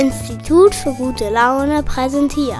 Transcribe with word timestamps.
Institut 0.00 0.74
für 0.74 0.94
gute 0.94 1.28
Laune 1.28 1.82
präsentiert. 1.82 2.56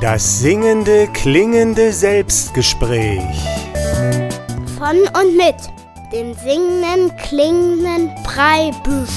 Das 0.00 0.40
singende, 0.40 1.06
klingende 1.12 1.92
Selbstgespräch. 1.92 3.22
Von 4.76 4.96
und 5.16 5.36
mit 5.36 5.54
dem 6.12 6.34
singenden, 6.34 7.16
klingenden 7.18 8.10
Breibüsch. 8.24 9.10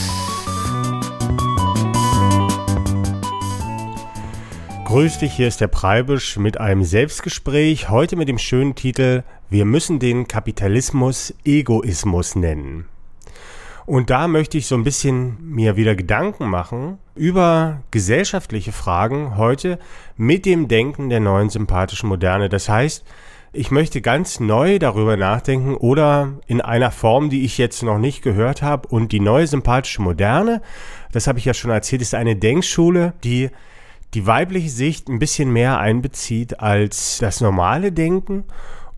Grüß 4.86 5.18
dich, 5.18 5.34
hier 5.34 5.48
ist 5.48 5.60
der 5.60 5.70
Preibisch 5.70 6.38
mit 6.38 6.60
einem 6.60 6.84
Selbstgespräch, 6.84 7.90
heute 7.90 8.16
mit 8.16 8.30
dem 8.30 8.38
schönen 8.38 8.76
Titel 8.76 9.24
Wir 9.50 9.66
müssen 9.66 9.98
den 9.98 10.28
Kapitalismus 10.28 11.34
Egoismus 11.44 12.36
nennen. 12.36 12.86
Und 13.88 14.10
da 14.10 14.28
möchte 14.28 14.58
ich 14.58 14.68
so 14.68 14.76
ein 14.76 14.84
bisschen 14.84 15.38
mir 15.40 15.78
wieder 15.78 15.96
Gedanken 15.96 16.50
machen 16.50 16.98
über 17.16 17.84
gesellschaftliche 17.90 18.74
Fragen 18.74 19.38
heute 19.38 19.80
mit 20.18 20.46
dem 20.46 20.68
Denken 20.68 21.10
der 21.10 21.22
neuen 21.22 21.50
sympathischen 21.50 22.10
Moderne. 22.10 22.50
Das 22.50 22.68
heißt, 22.68 23.06
ich 23.54 23.72
möchte 23.72 24.02
ganz 24.02 24.42
neu 24.42 24.78
darüber 24.78 25.16
nachdenken 25.16 25.74
oder 25.74 26.34
in 26.48 26.60
einer 26.60 26.92
Form, 26.92 27.30
die 27.30 27.46
ich 27.46 27.58
jetzt 27.58 27.82
noch 27.82 27.98
nicht 27.98 28.24
gehört 28.24 28.62
habe. 28.62 28.90
Und 28.90 29.14
die 29.14 29.22
neue 29.22 29.48
sympathische 29.48 30.02
Moderne, 30.02 30.62
das 31.14 31.28
habe 31.28 31.40
ich 31.40 31.46
ja 31.46 31.54
schon 31.54 31.72
erzählt, 31.72 32.02
ist 32.02 32.14
eine 32.14 32.36
Denkschule, 32.36 33.14
die 33.24 33.52
die 34.14 34.28
weibliche 34.28 34.70
Sicht 34.70 35.08
ein 35.08 35.18
bisschen 35.18 35.54
mehr 35.54 35.80
einbezieht 35.80 36.60
als 36.60 37.20
das 37.20 37.40
normale 37.40 37.94
Denken 37.94 38.44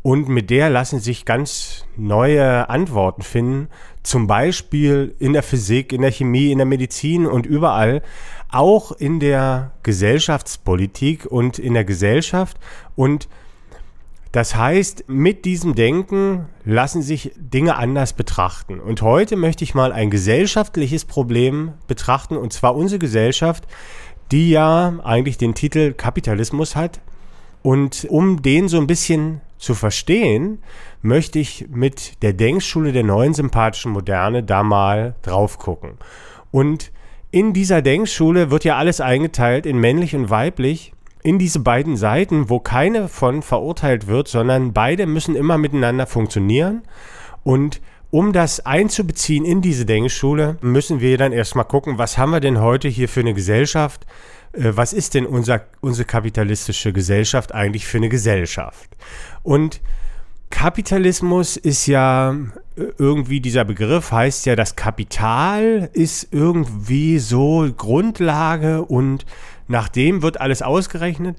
und 0.02 0.30
mit 0.30 0.50
der 0.50 0.70
lassen 0.70 1.00
sich 1.00 1.26
ganz 1.26 1.86
neue 1.98 2.70
Antworten 2.70 3.22
finden, 3.22 3.68
zum 4.02 4.28
Beispiel 4.28 5.16
in 5.20 5.34
der 5.34 5.44
Physik, 5.44 5.92
in 5.92 6.02
der 6.02 6.12
Chemie, 6.12 6.52
in 6.52 6.58
der 6.58 6.66
Medizin 6.66 7.26
und 7.26 7.46
überall, 7.46 8.02
auch 8.50 8.92
in 8.92 9.20
der 9.20 9.72
Gesellschaftspolitik 9.84 11.26
und 11.26 11.60
in 11.60 11.74
der 11.74 11.84
Gesellschaft 11.84 12.58
und 12.96 13.28
das 14.32 14.56
heißt, 14.56 15.06
mit 15.08 15.44
diesem 15.46 15.74
Denken 15.74 16.46
lassen 16.64 17.02
sich 17.02 17.32
Dinge 17.36 17.78
anders 17.78 18.14
betrachten. 18.14 18.80
Und 18.80 19.02
heute 19.02 19.36
möchte 19.36 19.64
ich 19.64 19.74
mal 19.74 19.92
ein 19.92 20.12
gesellschaftliches 20.12 21.06
Problem 21.06 21.74
betrachten, 21.88 22.38
und 22.38 22.54
zwar 22.54 22.76
unsere 22.76 23.00
Gesellschaft, 23.00 23.66
die 24.32 24.52
ja 24.52 25.00
eigentlich 25.04 25.40
den 25.40 25.56
Titel 25.56 25.94
Kapitalismus 25.94 26.76
hat. 26.76 27.02
Und 27.64 28.06
um 28.10 28.44
den 28.44 28.68
so 28.68 28.78
ein 28.78 28.86
bisschen 28.86 29.42
zu 29.60 29.76
verstehen, 29.76 30.60
möchte 31.02 31.38
ich 31.38 31.68
mit 31.70 32.24
der 32.24 32.34
Denkschule 32.34 32.92
der 32.92 33.04
neuen 33.04 33.34
sympathischen 33.34 33.92
Moderne 33.92 34.42
da 34.42 34.64
mal 34.64 35.16
drauf 35.22 35.60
gucken. 35.60 35.98
Und 36.50 36.92
in 37.30 37.54
dieser 37.54 37.84
Denkschule 37.84 38.50
wird 38.50 38.64
ja 38.64 38.78
alles 38.78 39.02
eingeteilt 39.02 39.68
in 39.68 39.78
männlich 39.78 40.16
und 40.16 40.32
weiblich, 40.32 40.94
in 41.22 41.38
diese 41.38 41.60
beiden 41.60 41.98
Seiten, 41.98 42.50
wo 42.50 42.60
keine 42.60 43.10
von 43.10 43.42
verurteilt 43.42 44.08
wird, 44.08 44.30
sondern 44.30 44.74
beide 44.74 45.06
müssen 45.06 45.36
immer 45.36 45.58
miteinander 45.58 46.08
funktionieren. 46.08 46.82
Und 47.44 47.82
um 48.10 48.34
das 48.34 48.66
einzubeziehen 48.66 49.46
in 49.46 49.62
diese 49.62 49.86
Denkschule, 49.86 50.58
müssen 50.62 51.02
wir 51.02 51.18
dann 51.18 51.34
erstmal 51.34 51.66
gucken, 51.66 51.98
was 51.98 52.18
haben 52.18 52.32
wir 52.32 52.40
denn 52.40 52.62
heute 52.62 52.88
hier 52.88 53.10
für 53.10 53.20
eine 53.20 53.34
Gesellschaft? 53.34 54.08
Äh, 54.54 54.72
was 54.76 54.94
ist 54.94 55.14
denn 55.14 55.26
unser, 55.26 55.62
unsere 55.82 56.06
kapitalistische 56.06 56.94
Gesellschaft 56.94 57.54
eigentlich 57.54 57.86
für 57.88 57.98
eine 57.98 58.10
Gesellschaft? 58.10 58.90
Und 59.44 59.82
Kapitalismus 60.50 61.58
ist 61.58 61.86
ja 61.86 62.32
äh, 62.76 62.84
irgendwie 62.98 63.40
dieser 63.40 63.66
Begriff 63.66 64.12
heißt 64.12 64.46
ja, 64.46 64.56
das 64.56 64.76
Kapital 64.76 65.90
ist 65.94 66.30
irgendwie 66.32 67.20
so 67.20 67.70
Grundlage 67.76 68.84
und 68.84 69.26
nach 69.68 69.90
dem 69.90 70.22
wird 70.22 70.42
alles 70.42 70.62
ausgerechnet. 70.62 71.38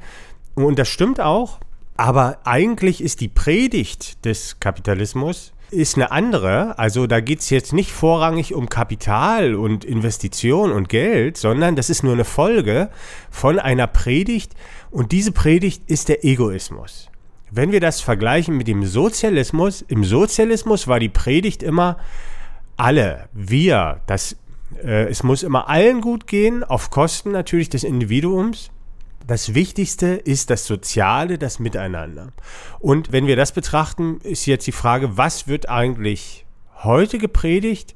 Und 0.55 0.79
das 0.79 0.89
stimmt 0.89 1.21
auch. 1.21 1.59
Aber 1.97 2.39
eigentlich 2.45 3.03
ist 3.03 3.21
die 3.21 3.29
Predigt 3.29 4.25
des 4.25 4.59
Kapitalismus 4.59 5.53
ist 5.73 5.97
eine 5.97 6.11
andere. 6.11 6.79
Also 6.79 7.07
da 7.07 7.21
geht 7.21 7.41
es 7.41 7.51
jetzt 7.51 7.73
nicht 7.73 7.93
vorrangig 7.93 8.55
um 8.55 8.69
Kapital 8.69 9.55
und 9.55 9.85
Investition 9.85 10.73
und 10.73 10.89
Geld, 10.89 11.37
sondern 11.37 11.77
das 11.77 11.91
ist 11.91 12.03
nur 12.03 12.13
eine 12.13 12.25
Folge 12.25 12.91
von 13.31 13.59
einer 13.59 13.87
Predigt. 13.87 14.55
Und 14.91 15.13
diese 15.13 15.33
Predigt 15.33 15.83
ist 15.87 16.09
der 16.09 16.25
Egoismus. 16.25 17.09
Wenn 17.51 17.73
wir 17.73 17.81
das 17.81 18.01
vergleichen 18.01 18.57
mit 18.57 18.69
dem 18.69 18.85
Sozialismus, 18.85 19.83
im 19.83 20.05
Sozialismus 20.05 20.87
war 20.87 21.01
die 21.01 21.09
Predigt 21.09 21.63
immer 21.63 21.97
alle, 22.77 23.29
wir, 23.33 24.01
das, 24.07 24.37
äh, 24.83 25.09
es 25.09 25.23
muss 25.23 25.43
immer 25.43 25.69
allen 25.69 26.01
gut 26.01 26.27
gehen, 26.27 26.65
auf 26.65 26.91
Kosten 26.91 27.33
natürlich 27.33 27.69
des 27.69 27.85
Individuums. 27.85 28.71
Das 29.27 29.55
Wichtigste 29.55 30.07
ist 30.07 30.51
das 30.51 30.67
Soziale, 30.67 31.39
das 31.39 31.59
Miteinander. 31.59 32.33
Und 32.79 33.13
wenn 33.13 33.27
wir 33.27 33.37
das 33.37 33.53
betrachten, 33.53 34.19
ist 34.23 34.47
jetzt 34.47 34.67
die 34.67 34.73
Frage, 34.73 35.17
was 35.17 35.47
wird 35.47 35.69
eigentlich 35.69 36.47
heute 36.83 37.19
gepredigt? 37.19 37.95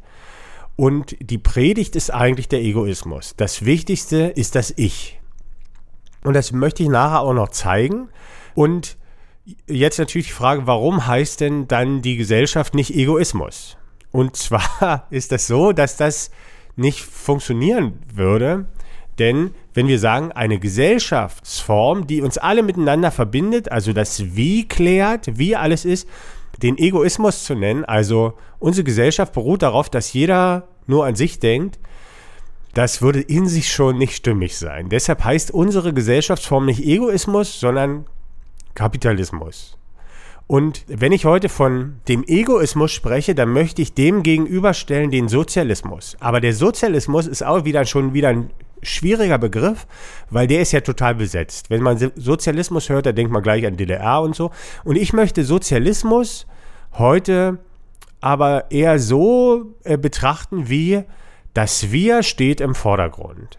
Und 0.76 1.16
die 1.20 1.38
Predigt 1.38 1.96
ist 1.96 2.12
eigentlich 2.12 2.48
der 2.48 2.62
Egoismus. 2.62 3.34
Das 3.36 3.64
Wichtigste 3.64 4.18
ist 4.18 4.54
das 4.54 4.72
Ich. 4.76 5.20
Und 6.24 6.34
das 6.34 6.52
möchte 6.52 6.82
ich 6.82 6.88
nachher 6.88 7.20
auch 7.20 7.34
noch 7.34 7.50
zeigen. 7.50 8.08
Und 8.54 8.96
jetzt 9.66 9.98
natürlich 9.98 10.28
die 10.28 10.32
Frage, 10.32 10.66
warum 10.66 11.06
heißt 11.06 11.41
denn 11.41 11.68
dann 11.68 12.02
die 12.02 12.16
Gesellschaft 12.16 12.74
nicht 12.74 12.94
Egoismus? 12.94 13.76
Und 14.10 14.36
zwar 14.36 15.06
ist 15.10 15.32
das 15.32 15.46
so, 15.46 15.72
dass 15.72 15.96
das 15.96 16.30
nicht 16.76 17.00
funktionieren 17.00 18.00
würde, 18.12 18.66
denn 19.19 19.50
wenn 19.75 19.88
wir 19.88 19.98
sagen, 19.98 20.32
eine 20.32 20.58
Gesellschaftsform, 20.58 22.06
die 22.06 22.22
uns 22.22 22.38
alle 22.38 22.62
miteinander 22.62 23.10
verbindet, 23.10 23.70
also 23.70 23.92
das 23.92 24.36
Wie 24.36 24.66
klärt, 24.66 25.38
wie 25.38 25.56
alles 25.56 25.84
ist, 25.84 26.08
den 26.62 26.78
Egoismus 26.78 27.44
zu 27.44 27.54
nennen, 27.54 27.84
also 27.84 28.34
unsere 28.58 28.84
Gesellschaft 28.84 29.32
beruht 29.32 29.62
darauf, 29.62 29.88
dass 29.91 30.12
jeder 30.12 30.69
nur 30.86 31.06
an 31.06 31.16
sich 31.16 31.38
denkt, 31.38 31.78
das 32.74 33.03
würde 33.03 33.20
in 33.20 33.47
sich 33.47 33.72
schon 33.72 33.98
nicht 33.98 34.16
stimmig 34.16 34.56
sein. 34.56 34.88
Deshalb 34.88 35.24
heißt 35.24 35.53
unsere 35.53 35.92
Gesellschaftsform 35.92 36.66
nicht 36.66 36.84
Egoismus, 36.84 37.60
sondern 37.60 38.06
Kapitalismus. 38.74 39.78
Und 40.47 40.84
wenn 40.88 41.12
ich 41.12 41.24
heute 41.24 41.48
von 41.48 42.00
dem 42.08 42.22
Egoismus 42.24 42.92
spreche, 42.92 43.34
dann 43.34 43.53
möchte 43.53 43.80
ich 43.80 43.94
dem 43.94 44.22
gegenüberstellen 44.22 45.10
den 45.10 45.28
Sozialismus. 45.28 46.16
Aber 46.20 46.41
der 46.41 46.53
Sozialismus 46.53 47.26
ist 47.26 47.42
auch 47.42 47.64
wieder 47.64 47.86
schon 47.86 48.12
wieder 48.12 48.28
ein 48.28 48.50
schwieriger 48.84 49.39
Begriff, 49.39 49.87
weil 50.31 50.47
der 50.47 50.61
ist 50.62 50.72
ja 50.72 50.81
total 50.81 51.15
besetzt. 51.15 51.71
Wenn 51.71 51.83
man 51.83 52.12
Sozialismus 52.17 52.89
hört, 52.89 53.06
dann 53.06 53.17
denkt 53.17 53.33
man 53.33 53.43
gleich 53.43 53.67
an 53.67 53.77
DDR 53.77 54.21
und 54.22 54.34
so. 54.34 54.50
Und 54.84 54.97
ich 54.97 55.12
möchte 55.12 55.45
Sozialismus 55.45 56.47
heute 56.93 57.59
aber 58.21 58.71
eher 58.71 58.99
so 58.99 59.75
äh, 59.84 59.99
betrachten, 59.99 60.69
wie 60.69 61.05
das 61.53 61.93
Wir 61.93 62.22
steht 62.22 62.61
im 62.61 62.75
Vordergrund. 62.75 63.59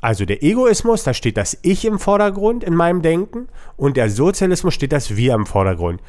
Also 0.00 0.24
der 0.24 0.42
Egoismus, 0.42 1.02
da 1.02 1.12
steht 1.12 1.36
das 1.36 1.58
Ich 1.62 1.84
im 1.84 1.98
Vordergrund 1.98 2.64
in 2.64 2.74
meinem 2.74 3.02
Denken 3.02 3.48
und 3.76 3.96
der 3.96 4.08
Sozialismus 4.08 4.74
steht 4.74 4.92
das 4.92 5.16
Wir 5.16 5.34
im 5.34 5.44
Vordergrund. 5.44 6.00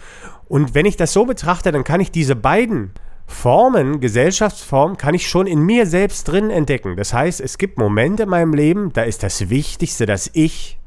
Und 0.47 0.75
wenn 0.75 0.85
ich 0.85 0.95
das 0.95 1.11
so 1.11 1.25
betrachte, 1.25 1.71
dann 1.71 1.83
kann 1.83 1.99
ich 1.99 2.11
diese 2.11 2.35
beiden 2.35 2.91
Formen, 3.31 3.99
Gesellschaftsformen, 3.99 4.97
kann 4.97 5.15
ich 5.15 5.27
schon 5.27 5.47
in 5.47 5.61
mir 5.61 5.85
selbst 5.85 6.25
drin 6.25 6.49
entdecken. 6.49 6.95
Das 6.95 7.13
heißt, 7.13 7.41
es 7.41 7.57
gibt 7.57 7.77
Momente 7.77 8.23
in 8.23 8.29
meinem 8.29 8.53
Leben, 8.53 8.93
da 8.93 9.03
ist 9.03 9.23
das 9.23 9.49
Wichtigste 9.49 10.05
das 10.05 10.29
Ich. 10.33 10.77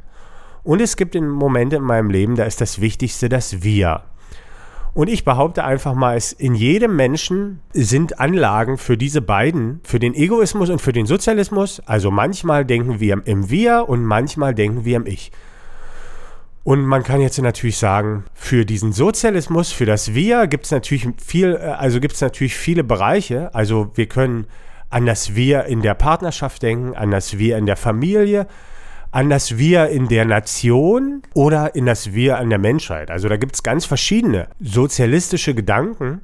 Und 0.62 0.80
es 0.80 0.96
gibt 0.96 1.14
Momente 1.14 1.76
in 1.76 1.82
meinem 1.82 2.10
Leben, 2.10 2.36
da 2.36 2.44
ist 2.44 2.60
das 2.60 2.80
Wichtigste 2.80 3.28
das 3.28 3.62
Wir. 3.62 4.02
Und 4.94 5.08
ich 5.08 5.24
behaupte 5.24 5.64
einfach 5.64 5.94
mal, 5.94 6.16
es 6.16 6.32
in 6.32 6.54
jedem 6.54 6.94
Menschen 6.94 7.60
sind 7.72 8.20
Anlagen 8.20 8.78
für 8.78 8.96
diese 8.96 9.20
beiden, 9.20 9.80
für 9.82 9.98
den 9.98 10.14
Egoismus 10.14 10.70
und 10.70 10.80
für 10.80 10.92
den 10.92 11.06
Sozialismus. 11.06 11.80
Also 11.84 12.12
manchmal 12.12 12.64
denken 12.64 13.00
wir 13.00 13.20
im 13.24 13.50
Wir 13.50 13.88
und 13.88 14.04
manchmal 14.04 14.54
denken 14.54 14.84
wir 14.84 14.96
im 14.96 15.06
Ich. 15.06 15.32
Und 16.64 16.86
man 16.86 17.02
kann 17.02 17.20
jetzt 17.20 17.38
natürlich 17.40 17.76
sagen, 17.76 18.24
für 18.32 18.64
diesen 18.64 18.92
Sozialismus, 18.92 19.70
für 19.70 19.84
das 19.84 20.14
Wir 20.14 20.46
gibt 20.46 20.64
es 20.64 20.70
natürlich 20.70 21.06
viel, 21.22 21.54
äh, 21.54 21.58
also 21.58 22.00
gibt 22.00 22.14
es 22.14 22.22
natürlich 22.22 22.56
viele 22.56 22.82
Bereiche. 22.82 23.54
Also 23.54 23.90
wir 23.94 24.06
können 24.06 24.46
an 24.88 25.04
das 25.04 25.34
Wir 25.34 25.64
in 25.66 25.82
der 25.82 25.92
Partnerschaft 25.94 26.62
denken, 26.62 26.94
an 26.94 27.10
das 27.10 27.36
Wir 27.36 27.58
in 27.58 27.66
der 27.66 27.76
Familie, 27.76 28.46
an 29.10 29.28
das 29.28 29.58
Wir 29.58 29.88
in 29.88 30.08
der 30.08 30.24
Nation 30.24 31.22
oder 31.34 31.74
in 31.74 31.84
das 31.84 32.14
Wir 32.14 32.38
an 32.38 32.48
der 32.48 32.58
Menschheit. 32.58 33.10
Also 33.10 33.28
da 33.28 33.36
gibt 33.36 33.54
es 33.56 33.62
ganz 33.62 33.84
verschiedene 33.84 34.48
sozialistische 34.58 35.54
Gedanken. 35.54 36.22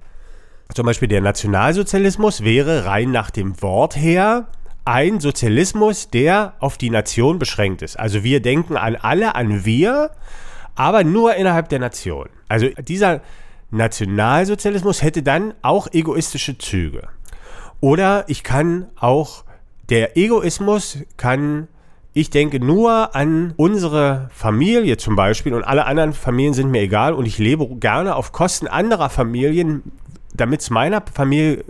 Zum 0.75 0.87
Beispiel 0.87 1.09
der 1.09 1.21
Nationalsozialismus 1.21 2.43
wäre 2.43 2.87
rein 2.87 3.11
nach 3.11 3.31
dem 3.31 3.61
Wort 3.61 3.95
her 3.95 4.47
ein 4.85 5.21
Sozialismus, 5.21 6.09
der 6.09 6.55
auf 6.59 6.79
die 6.79 6.91
Nation 6.91 7.39
beschränkt 7.39 7.83
ist. 7.83 7.99
Also 7.99 8.25
wir 8.25 8.41
denken 8.41 8.77
an 8.77 8.97
alle, 8.97 9.35
an 9.35 9.65
wir, 9.65 10.11
aber 10.75 11.05
nur 11.05 11.35
innerhalb 11.35 11.69
der 11.69 11.79
Nation. 11.79 12.29
Also 12.49 12.69
dieser 12.69 13.21
Nationalsozialismus 13.71 15.03
hätte 15.03 15.23
dann 15.23 15.55
auch 15.63 15.89
egoistische 15.93 16.59
Züge. 16.59 17.09
Oder 17.81 18.25
ich 18.29 18.43
kann 18.43 18.87
auch 18.99 19.45
der 19.89 20.17
Egoismus 20.17 20.99
kann, 21.17 21.69
ich 22.13 22.31
denke, 22.31 22.61
nur 22.61 23.15
an 23.15 23.55
unsere 23.57 24.29
Familie 24.33 24.97
zum 24.97 25.17
Beispiel 25.17 25.55
und 25.55 25.65
alle 25.65 25.87
anderen 25.87 26.13
Familien 26.13 26.55
sind 26.55 26.71
mir 26.71 26.83
egal 26.83 27.15
und 27.15 27.27
ich 27.27 27.39
lebe 27.39 27.67
gerne 27.77 28.17
auf 28.17 28.33
Kosten 28.33 28.67
anderer 28.67 29.11
Familien, 29.11 29.83
damit 30.35 30.61
es 30.61 30.71
meiner 30.71 31.03
Familie 31.13 31.65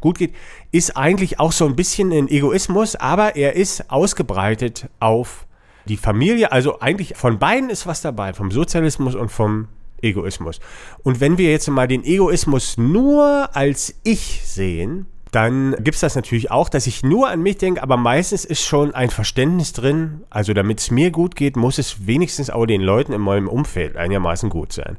gut 0.00 0.18
geht, 0.18 0.34
ist 0.72 0.96
eigentlich 0.96 1.40
auch 1.40 1.52
so 1.52 1.66
ein 1.66 1.76
bisschen 1.76 2.12
ein 2.12 2.28
Egoismus, 2.28 2.96
aber 2.96 3.36
er 3.36 3.54
ist 3.54 3.90
ausgebreitet 3.90 4.88
auf 5.00 5.46
die 5.86 5.96
Familie. 5.96 6.52
Also 6.52 6.80
eigentlich 6.80 7.16
von 7.16 7.38
beiden 7.38 7.70
ist 7.70 7.86
was 7.86 8.02
dabei, 8.02 8.32
vom 8.32 8.50
Sozialismus 8.50 9.14
und 9.14 9.30
vom 9.30 9.68
Egoismus. 10.02 10.60
Und 11.02 11.20
wenn 11.20 11.38
wir 11.38 11.50
jetzt 11.50 11.68
mal 11.68 11.88
den 11.88 12.04
Egoismus 12.04 12.76
nur 12.76 13.54
als 13.54 13.94
Ich 14.04 14.42
sehen, 14.44 15.06
dann 15.34 15.74
gibt 15.80 15.96
es 15.96 16.00
das 16.00 16.14
natürlich 16.14 16.52
auch, 16.52 16.68
dass 16.68 16.86
ich 16.86 17.02
nur 17.02 17.28
an 17.28 17.42
mich 17.42 17.58
denke, 17.58 17.82
aber 17.82 17.96
meistens 17.96 18.44
ist 18.44 18.62
schon 18.62 18.94
ein 18.94 19.10
Verständnis 19.10 19.72
drin. 19.72 20.20
Also 20.30 20.52
damit 20.52 20.78
es 20.78 20.92
mir 20.92 21.10
gut 21.10 21.34
geht, 21.34 21.56
muss 21.56 21.78
es 21.78 22.06
wenigstens 22.06 22.50
auch 22.50 22.66
den 22.66 22.80
Leuten 22.80 23.12
in 23.12 23.20
meinem 23.20 23.48
Umfeld 23.48 23.96
einigermaßen 23.96 24.48
gut 24.48 24.72
sein. 24.72 24.96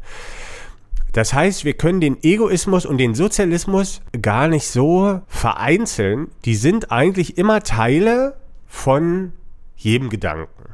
Das 1.15 1.33
heißt, 1.33 1.63
wir 1.63 1.75
können 1.75 2.01
den 2.01 2.21
Egoismus 2.25 2.85
und 2.85 2.97
den 2.97 3.15
Sozialismus 3.15 4.01
gar 4.21 4.49
nicht 4.49 4.67
so 4.67 5.21
vereinzeln. 5.27 6.27
Die 6.43 6.55
sind 6.55 6.91
eigentlich 6.91 7.37
immer 7.37 7.63
Teile 7.63 8.35
von 8.67 9.31
jedem 9.77 10.09
Gedanken. 10.09 10.73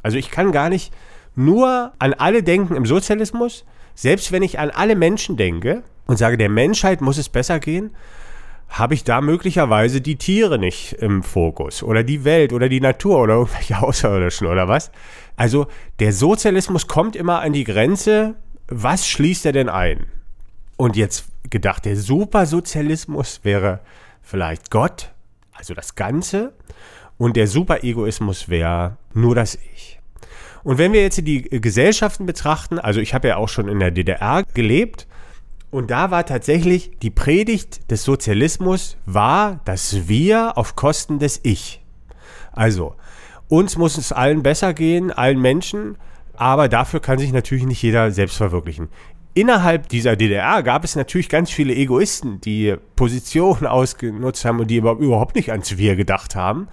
Also 0.00 0.16
ich 0.16 0.30
kann 0.30 0.52
gar 0.52 0.68
nicht 0.68 0.92
nur 1.34 1.90
an 1.98 2.14
alle 2.14 2.44
denken 2.44 2.76
im 2.76 2.86
Sozialismus, 2.86 3.64
selbst 3.96 4.30
wenn 4.30 4.44
ich 4.44 4.60
an 4.60 4.70
alle 4.70 4.94
Menschen 4.94 5.36
denke 5.36 5.82
und 6.06 6.18
sage, 6.18 6.38
der 6.38 6.50
Menschheit 6.50 7.00
muss 7.00 7.18
es 7.18 7.28
besser 7.28 7.58
gehen, 7.58 7.90
habe 8.68 8.94
ich 8.94 9.02
da 9.02 9.20
möglicherweise 9.20 10.00
die 10.00 10.14
Tiere 10.14 10.60
nicht 10.60 10.92
im 11.00 11.24
Fokus 11.24 11.82
oder 11.82 12.04
die 12.04 12.22
Welt 12.22 12.52
oder 12.52 12.68
die 12.68 12.80
Natur 12.80 13.18
oder 13.18 13.34
irgendwelche 13.34 13.76
Außerirdischen 13.82 14.46
oder 14.46 14.68
was. 14.68 14.92
Also 15.34 15.66
der 15.98 16.12
Sozialismus 16.12 16.86
kommt 16.86 17.16
immer 17.16 17.40
an 17.40 17.52
die 17.52 17.64
Grenze, 17.64 18.36
was 18.70 19.06
schließt 19.06 19.46
er 19.46 19.52
denn 19.52 19.68
ein? 19.68 20.06
Und 20.76 20.96
jetzt 20.96 21.26
gedacht, 21.50 21.84
der 21.84 21.96
Supersozialismus 21.96 23.40
wäre 23.42 23.80
vielleicht 24.22 24.70
Gott, 24.70 25.12
also 25.52 25.74
das 25.74 25.94
Ganze, 25.94 26.54
und 27.18 27.36
der 27.36 27.48
Superegoismus 27.48 28.48
wäre 28.48 28.96
nur 29.12 29.34
das 29.34 29.58
Ich. 29.74 29.98
Und 30.62 30.78
wenn 30.78 30.92
wir 30.92 31.02
jetzt 31.02 31.18
die 31.26 31.42
Gesellschaften 31.42 32.26
betrachten, 32.26 32.78
also 32.78 33.00
ich 33.00 33.12
habe 33.12 33.28
ja 33.28 33.36
auch 33.36 33.48
schon 33.48 33.68
in 33.68 33.80
der 33.80 33.90
DDR 33.90 34.44
gelebt, 34.54 35.06
und 35.70 35.90
da 35.90 36.10
war 36.10 36.26
tatsächlich 36.26 36.98
die 37.00 37.10
Predigt 37.10 37.90
des 37.90 38.02
Sozialismus 38.02 38.96
war, 39.06 39.60
dass 39.64 40.08
wir 40.08 40.58
auf 40.58 40.74
Kosten 40.74 41.18
des 41.18 41.40
Ich. 41.44 41.80
Also, 42.52 42.96
uns 43.48 43.76
muss 43.76 43.96
es 43.96 44.12
allen 44.12 44.42
besser 44.42 44.74
gehen, 44.74 45.12
allen 45.12 45.40
Menschen, 45.40 45.96
aber 46.40 46.70
dafür 46.70 47.00
kann 47.00 47.18
sich 47.18 47.34
natürlich 47.34 47.66
nicht 47.66 47.82
jeder 47.82 48.10
selbst 48.12 48.38
verwirklichen. 48.38 48.88
Innerhalb 49.34 49.90
dieser 49.90 50.16
DDR 50.16 50.62
gab 50.62 50.84
es 50.84 50.96
natürlich 50.96 51.28
ganz 51.28 51.50
viele 51.50 51.74
Egoisten, 51.74 52.40
die 52.40 52.76
Positionen 52.96 53.66
ausgenutzt 53.66 54.46
haben 54.46 54.58
und 54.58 54.68
die 54.68 54.76
überhaupt 54.76 55.36
nicht 55.36 55.50
ans 55.50 55.76
Wir 55.76 55.96
gedacht 55.96 56.34
haben. 56.34 56.68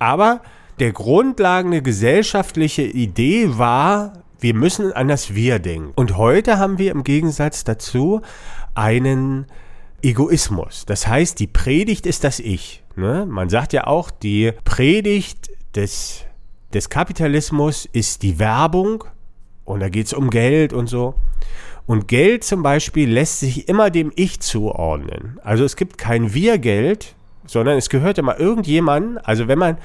Aber 0.00 0.40
der 0.80 0.90
grundlegende 0.90 1.82
gesellschaftliche 1.82 2.82
Idee 2.82 3.56
war, 3.56 4.24
wir 4.40 4.54
müssen 4.54 4.92
an 4.92 5.06
das 5.06 5.36
Wir 5.36 5.60
denken. 5.60 5.92
Und 5.94 6.16
heute 6.16 6.58
haben 6.58 6.78
wir 6.78 6.90
im 6.90 7.04
Gegensatz 7.04 7.62
dazu 7.62 8.22
einen 8.74 9.46
Egoismus. 10.02 10.84
Das 10.84 11.06
heißt, 11.06 11.38
die 11.38 11.46
Predigt 11.46 12.06
ist 12.06 12.24
das 12.24 12.40
Ich. 12.40 12.82
Ne? 12.96 13.24
Man 13.24 13.50
sagt 13.50 13.72
ja 13.72 13.86
auch, 13.86 14.10
die 14.10 14.52
Predigt 14.64 15.48
des, 15.76 16.25
des 16.72 16.90
Kapitalismus 16.90 17.86
ist 17.92 18.22
die 18.22 18.38
Werbung 18.38 19.04
und 19.64 19.80
da 19.80 19.88
geht 19.88 20.06
es 20.06 20.12
um 20.12 20.30
Geld 20.30 20.72
und 20.72 20.88
so. 20.88 21.14
Und 21.86 22.08
Geld 22.08 22.42
zum 22.42 22.62
Beispiel 22.62 23.08
lässt 23.08 23.40
sich 23.40 23.68
immer 23.68 23.90
dem 23.90 24.12
Ich 24.16 24.40
zuordnen. 24.40 25.38
Also 25.44 25.64
es 25.64 25.76
gibt 25.76 25.98
kein 25.98 26.34
Wir-Geld, 26.34 27.14
sondern 27.46 27.78
es 27.78 27.88
gehört 27.88 28.18
immer 28.18 28.40
irgendjemandem. 28.40 29.20
Also 29.22 29.46
wenn 29.46 29.58
man 29.58 29.78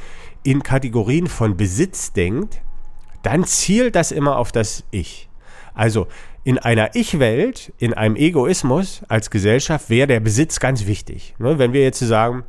in 0.44 0.64
Kategorien 0.64 1.28
von 1.28 1.58
Besitz 1.58 2.12
denkt, 2.14 2.62
dann 3.22 3.44
zielt 3.44 3.96
das 3.96 4.12
immer 4.12 4.38
auf 4.38 4.52
das 4.52 4.84
Ich. 4.90 5.30
Also 5.76 6.08
in 6.44 6.58
einer 6.58 6.96
Ich-Welt, 6.96 7.72
in 7.78 7.94
einem 7.94 8.16
Egoismus 8.16 9.04
als 9.08 9.30
Gesellschaft 9.30 9.90
wäre 9.92 10.08
der 10.08 10.20
Besitz 10.20 10.60
ganz 10.60 10.88
wichtig. 10.88 11.36
Ne? 11.38 11.60
Wenn 11.60 11.74
wir 11.74 11.84
jetzt 11.84 12.00
sagen, 12.00 12.44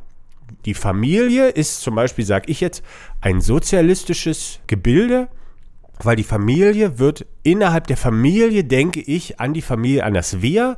die 0.65 0.73
Familie 0.73 1.49
ist 1.49 1.81
zum 1.81 1.95
Beispiel, 1.95 2.25
sage 2.25 2.49
ich 2.51 2.61
jetzt, 2.61 2.83
ein 3.21 3.41
sozialistisches 3.41 4.59
Gebilde, 4.67 5.27
weil 6.01 6.15
die 6.15 6.23
Familie 6.23 6.99
wird 6.99 7.25
innerhalb 7.43 7.87
der 7.87 7.97
Familie, 7.97 8.63
denke 8.63 9.01
ich, 9.01 9.39
an 9.39 9.53
die 9.53 9.61
Familie, 9.61 10.03
an 10.03 10.13
das 10.13 10.41
Wir. 10.41 10.77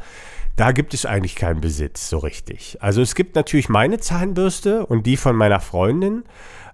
Da 0.56 0.72
gibt 0.72 0.94
es 0.94 1.06
eigentlich 1.06 1.36
keinen 1.36 1.62
Besitz 1.62 2.10
so 2.10 2.18
richtig. 2.18 2.78
Also 2.82 3.02
es 3.02 3.16
gibt 3.16 3.36
natürlich 3.36 3.70
meine 3.70 4.00
Zahnbürste 4.00 4.86
und 4.86 5.06
die 5.06 5.18
von 5.18 5.36
meiner 5.36 5.60
Freundin, 5.60 6.24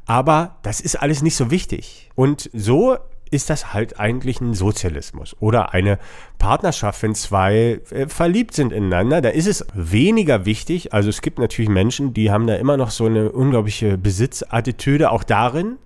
aber 0.05 0.57
das 0.63 0.81
ist 0.81 0.95
alles 0.95 1.21
nicht 1.21 1.35
so 1.35 1.51
wichtig. 1.51 2.09
Und 2.15 2.49
so 2.53 2.97
ist 3.31 3.49
das 3.49 3.73
halt 3.73 3.99
eigentlich 3.99 4.41
ein 4.41 4.53
Sozialismus 4.53 5.35
oder 5.39 5.73
eine 5.73 5.97
Partnerschaft, 6.37 7.01
wenn 7.01 7.15
zwei 7.15 7.79
äh, 7.89 8.07
verliebt 8.07 8.53
sind 8.53 8.73
ineinander, 8.73 9.21
da 9.21 9.29
ist 9.29 9.47
es 9.47 9.65
weniger 9.73 10.45
wichtig. 10.45 10.93
Also 10.93 11.09
es 11.09 11.21
gibt 11.21 11.39
natürlich 11.39 11.69
Menschen, 11.69 12.13
die 12.13 12.29
haben 12.29 12.45
da 12.45 12.55
immer 12.55 12.75
noch 12.75 12.91
so 12.91 13.05
eine 13.05 13.31
unglaubliche 13.31 13.97
Besitzattitüde 13.97 15.11
auch 15.11 15.23
darin. 15.23 15.77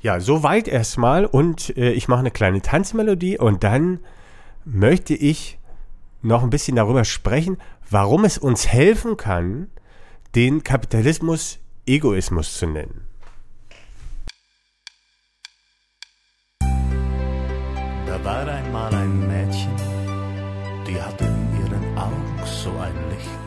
Ja, 0.00 0.20
soweit 0.20 0.68
erstmal 0.68 1.26
und 1.26 1.76
äh, 1.76 1.90
ich 1.90 2.06
mache 2.06 2.20
eine 2.20 2.30
kleine 2.30 2.62
Tanzmelodie 2.62 3.38
und 3.38 3.64
dann 3.64 3.98
möchte 4.64 5.14
ich 5.14 5.58
noch 6.22 6.44
ein 6.44 6.50
bisschen 6.50 6.76
darüber 6.76 7.04
sprechen, 7.04 7.58
warum 7.90 8.24
es 8.24 8.38
uns 8.38 8.68
helfen 8.68 9.16
kann, 9.16 9.68
den 10.36 10.62
Kapitalismus 10.62 11.58
Egoismus 11.86 12.56
zu 12.56 12.66
nennen. 12.66 13.07
War 18.24 18.46
einmal 18.46 18.94
ein 18.94 19.26
Mädchen, 19.28 19.76
die 20.86 21.00
hatte 21.00 21.24
in 21.24 21.60
ihren 21.60 21.98
Augen 21.98 22.40
so 22.44 22.70
ein 22.78 22.94
Licht. 23.10 23.38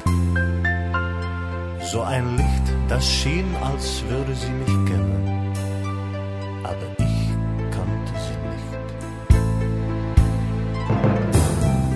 So 1.92 2.02
ein 2.02 2.38
Licht, 2.38 2.74
das 2.88 3.06
schien, 3.06 3.56
als 3.62 4.04
würde 4.08 4.34
sie 4.36 4.52
mich 4.52 4.86
kennen. 4.90 5.54
Aber 6.64 6.88
ich 7.00 7.30
kannte 7.76 8.14
sie 8.26 8.38
nicht. 8.52 8.72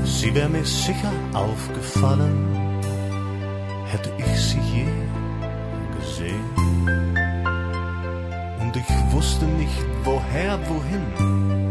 Sie 0.05 0.35
wäre 0.35 0.49
mir 0.49 0.65
sicher 0.65 1.13
aufgefallen, 1.33 2.81
hätte 3.85 4.11
ich 4.17 4.39
sie 4.41 4.59
je 4.73 4.87
gesehen. 5.97 6.49
Und 8.59 8.75
ich 8.75 9.13
wusste 9.13 9.45
nicht, 9.45 9.85
woher, 10.03 10.59
wohin 10.67 11.64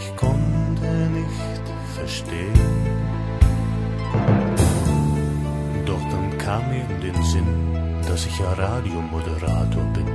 ich 0.00 0.16
konnte 0.16 0.90
nicht 1.18 1.64
verstehen. 1.94 2.54
Doch 5.86 6.02
dann 6.10 6.38
kam 6.38 6.68
mir 6.70 6.84
in 6.90 7.00
den 7.00 7.22
Sinn, 7.22 8.02
dass 8.06 8.26
ich 8.26 8.38
ja 8.38 8.52
Radiomoderator 8.52 9.84
bin. 9.94 10.06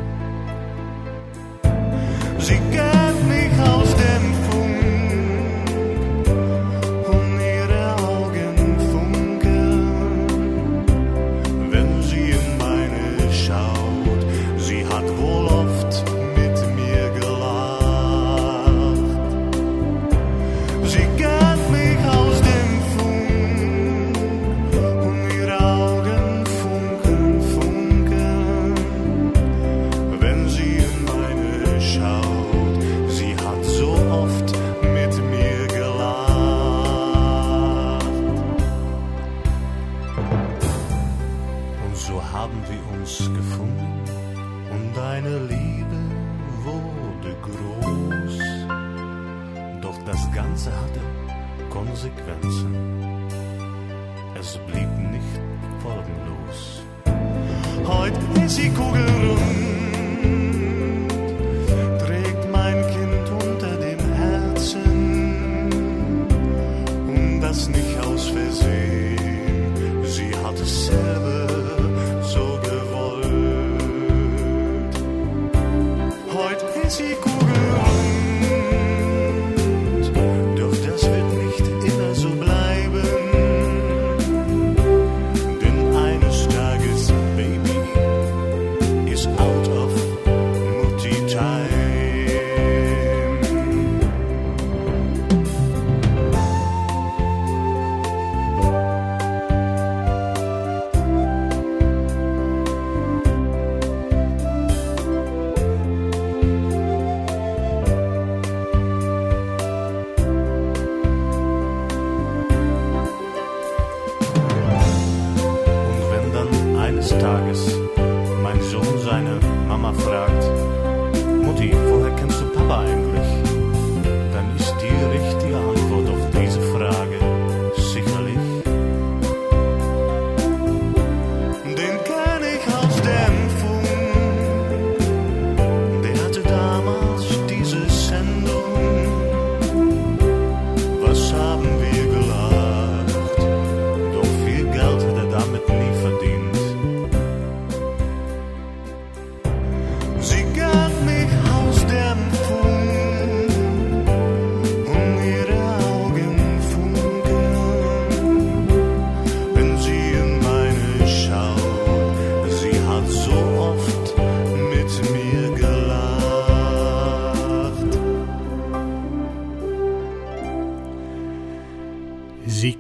Sie 2.40 2.60
kennt 2.76 3.28
mich 3.28 3.54
aus 3.70 3.90
dem 3.96 4.43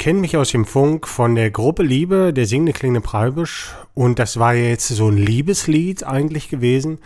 kennen 0.03 0.19
mich 0.19 0.35
aus 0.35 0.51
dem 0.51 0.65
Funk 0.65 1.07
von 1.07 1.33
der 1.33 1.49
Gruppe 1.49 1.81
Liebe, 1.81 2.33
der 2.33 2.45
singende 2.45 2.73
klingende 2.73 2.99
Preibisch. 2.99 3.73
Und 3.93 4.19
das 4.19 4.37
war 4.37 4.53
ja 4.53 4.65
jetzt 4.67 4.89
so 4.89 5.07
ein 5.07 5.15
Liebeslied 5.15 6.03
eigentlich 6.03 6.49
gewesen. 6.49 6.97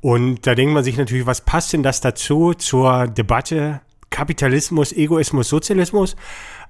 Und 0.00 0.46
da 0.46 0.54
denkt 0.54 0.72
man 0.72 0.82
sich 0.82 0.96
natürlich, 0.96 1.26
was 1.26 1.42
passt 1.42 1.74
denn 1.74 1.82
das 1.82 2.00
dazu 2.00 2.54
zur 2.54 3.08
Debatte 3.08 3.82
Kapitalismus, 4.08 4.94
Egoismus, 4.94 5.50
Sozialismus? 5.50 6.16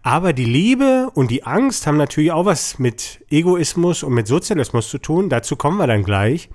Aber 0.03 0.33
die 0.33 0.45
Liebe 0.45 1.09
und 1.15 1.31
die 1.31 1.45
Angst 1.45 1.87
haben 1.87 1.99
natürlich 1.99 2.33
auch 2.33 2.47
was 2.47 2.81
mit 2.81 3.25
Egoismus 3.31 4.03
und 4.03 4.13
mit 4.13 4.27
Sozialismus 4.27 4.91
zu 4.91 4.99
tun. 4.99 5.29
Dazu 5.29 5.55
kommen 5.55 5.79
wir 5.79 5.87
dann 5.87 6.03
gleich. 6.03 6.49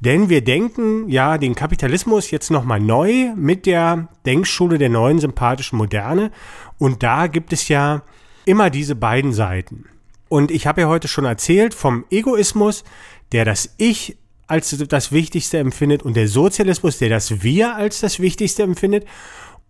Denn 0.00 0.30
wir 0.30 0.42
denken 0.42 1.10
ja 1.10 1.36
den 1.36 1.54
Kapitalismus 1.54 2.30
jetzt 2.30 2.50
nochmal 2.50 2.80
neu 2.80 3.34
mit 3.36 3.66
der 3.66 4.08
Denkschule 4.24 4.78
der 4.78 4.88
neuen 4.88 5.18
sympathischen 5.18 5.76
Moderne. 5.76 6.30
Und 6.78 7.02
da 7.02 7.26
gibt 7.26 7.52
es 7.52 7.68
ja 7.68 8.00
immer 8.46 8.70
diese 8.70 8.94
beiden 8.94 9.32
Seiten. 9.32 9.86
Und 10.28 10.50
ich 10.50 10.66
habe 10.66 10.82
ja 10.82 10.88
heute 10.88 11.08
schon 11.08 11.24
erzählt 11.24 11.74
vom 11.74 12.04
Egoismus, 12.10 12.84
der 13.32 13.44
das 13.44 13.74
Ich 13.76 14.16
als 14.46 14.76
das 14.88 15.12
Wichtigste 15.12 15.58
empfindet 15.58 16.02
und 16.02 16.16
der 16.16 16.28
Sozialismus, 16.28 16.98
der 16.98 17.08
das 17.08 17.42
Wir 17.42 17.76
als 17.76 18.00
das 18.00 18.20
Wichtigste 18.20 18.62
empfindet. 18.62 19.06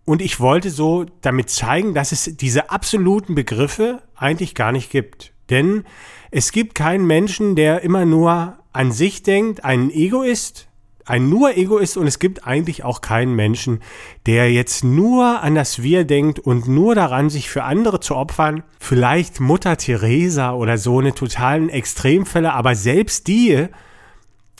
Und 0.04 0.20
ich 0.20 0.40
wollte 0.40 0.70
so 0.70 1.06
damit 1.22 1.48
zeigen, 1.48 1.94
dass 1.94 2.12
es 2.12 2.36
diese 2.36 2.70
absoluten 2.70 3.34
Begriffe 3.34 4.02
eigentlich 4.16 4.54
gar 4.54 4.72
nicht 4.72 4.90
gibt. 4.90 5.32
Denn 5.50 5.84
es 6.30 6.52
gibt 6.52 6.74
keinen 6.74 7.06
Menschen, 7.06 7.56
der 7.56 7.82
immer 7.82 8.04
nur 8.04 8.58
an 8.72 8.92
sich 8.92 9.22
denkt, 9.22 9.64
einen 9.64 9.90
Egoist, 9.90 10.68
ein 11.04 11.28
nur 11.28 11.56
Egoist 11.56 11.96
und 11.96 12.06
es 12.06 12.18
gibt 12.18 12.46
eigentlich 12.46 12.84
auch 12.84 13.00
keinen 13.00 13.34
Menschen, 13.34 13.80
der 14.26 14.50
jetzt 14.52 14.84
nur 14.84 15.42
an 15.42 15.54
das 15.54 15.82
Wir 15.82 16.04
denkt 16.04 16.38
und 16.38 16.66
nur 16.66 16.94
daran, 16.94 17.30
sich 17.30 17.50
für 17.50 17.64
andere 17.64 18.00
zu 18.00 18.16
opfern. 18.16 18.62
Vielleicht 18.80 19.40
Mutter 19.40 19.76
Teresa 19.76 20.52
oder 20.52 20.78
so 20.78 21.00
eine 21.00 21.14
totalen 21.14 21.68
Extremfälle, 21.68 22.52
aber 22.52 22.75
selbst 22.75 23.26
die 23.26 23.68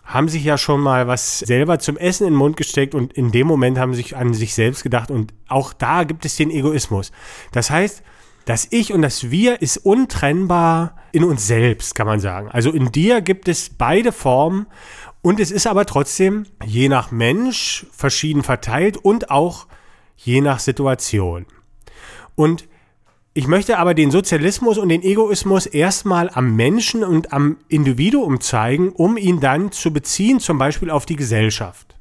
haben 0.05 0.29
sich 0.29 0.45
ja 0.45 0.59
schon 0.59 0.81
mal 0.81 1.09
was 1.09 1.39
selber 1.39 1.79
zum 1.79 1.97
Essen 1.97 2.27
in 2.27 2.35
den 2.35 2.39
Mund 2.39 2.59
gesteckt 2.59 2.95
und 2.95 3.15
in 3.15 3.33
dem 3.33 3.47
Moment 3.47 3.79
haben 3.79 3.95
sich 3.95 4.17
an 4.17 4.35
sich 4.35 4.55
selbst 4.55 4.83
gedacht 4.83 5.11
und 5.11 5.33
auch 5.49 5.73
da 5.73 6.05
gibt 6.05 6.27
es 6.27 6.37
den 6.37 6.51
Egoismus. 6.51 7.11
Das 7.53 7.71
heißt, 7.71 8.03
das 8.45 8.69
Ich 8.71 8.93
und 8.93 9.01
das 9.01 9.31
Wir 9.31 9.63
ist 9.63 9.79
untrennbar 9.79 10.97
in 11.13 11.25
uns 11.25 11.47
selbst, 11.47 11.95
kann 11.95 12.07
man 12.07 12.21
sagen. 12.21 12.49
Also 12.51 12.71
in 12.71 12.93
dir 12.93 13.23
gibt 13.23 13.49
es 13.49 13.71
beide 13.71 14.13
Formen 14.13 14.67
und 15.25 15.41
es 15.41 15.51
ist 15.51 15.67
aber 15.67 15.87
trotzdem 15.87 16.45
je 16.67 16.91
nach 16.91 17.11
Mensch 17.11 17.87
verschieden 17.93 18.43
verteilt 18.43 18.99
und 18.99 19.31
auch 19.31 19.67
je 20.19 20.43
nach 20.43 20.59
Situation. 20.59 21.47
Und 22.35 22.69
ich 23.33 23.47
möchte 23.47 23.79
aber 23.79 23.95
den 23.95 24.11
Sozialismus 24.11 24.77
und 24.77 24.91
den 24.91 25.03
Egoismus 25.03 25.65
erstmal 25.65 26.29
am 26.29 26.55
Menschen 26.57 27.03
und 27.03 27.33
am 27.33 27.57
Individuum 27.69 28.43
zeigen, 28.43 28.91
um 28.91 29.17
ihn 29.17 29.41
dann 29.41 29.73
zu 29.73 29.95
beziehen, 29.95 30.41
zum 30.41 30.59
Beispiel 30.59 30.91
auf 30.91 31.07
die 31.07 31.17
Gesellschaft. 31.17 31.97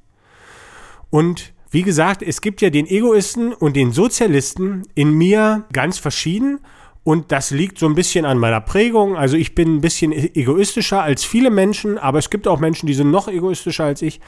Und 1.10 1.54
wie 1.72 1.84
gesagt, 1.84 2.24
es 2.24 2.42
gibt 2.42 2.60
ja 2.60 2.70
den 2.72 2.88
Egoisten 2.88 3.54
und 3.54 3.78
den 3.78 3.94
Sozialisten 3.94 4.84
in 4.96 5.14
mir 5.14 5.64
ganz 5.72 5.98
verschieden. 5.98 6.60
Und 7.04 7.32
das 7.32 7.52
liegt 7.52 7.78
so 7.78 7.86
ein 7.86 7.96
bisschen 7.96 8.26
an 8.26 8.38
meiner 8.38 8.62
Prägung. 8.62 9.18
Also 9.18 9.36
ich 9.36 9.56
bin 9.56 9.76
ein 9.76 9.82
bisschen 9.82 10.14
egoistischer 10.14 11.02
als 11.02 11.26
viele 11.26 11.50
Menschen, 11.50 11.98
aber 11.98 12.20
es 12.20 12.30
gibt 12.30 12.48
auch 12.48 12.60
Menschen, 12.60 12.88
die 12.88 12.94
sind 12.94 13.12
noch 13.12 13.28
egoistischer 13.28 13.84
als 13.84 14.02
ich. 14.02 14.22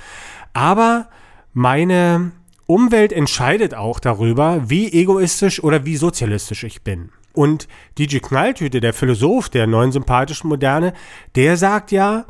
Aber 0.53 1.08
meine 1.53 2.34
Umwelt 2.65 3.13
entscheidet 3.13 3.75
auch 3.75 4.00
darüber, 4.00 4.70
wie 4.70 4.91
egoistisch 4.91 5.63
oder 5.63 5.86
wie 5.86 5.96
sozialistisch 5.96 6.63
ich 6.63 6.82
bin. 6.82 7.12
Und 7.32 7.67
DJ 7.98 8.17
Knalltüte, 8.17 8.82
der 8.82 8.94
Philosoph 8.94 9.50
der 9.50 9.67
neuen 9.67 9.91
sympathischen 9.91 10.50
Moderne, 10.50 10.94
der 11.36 11.58
sagt 11.58 11.91
ja, 11.91 12.25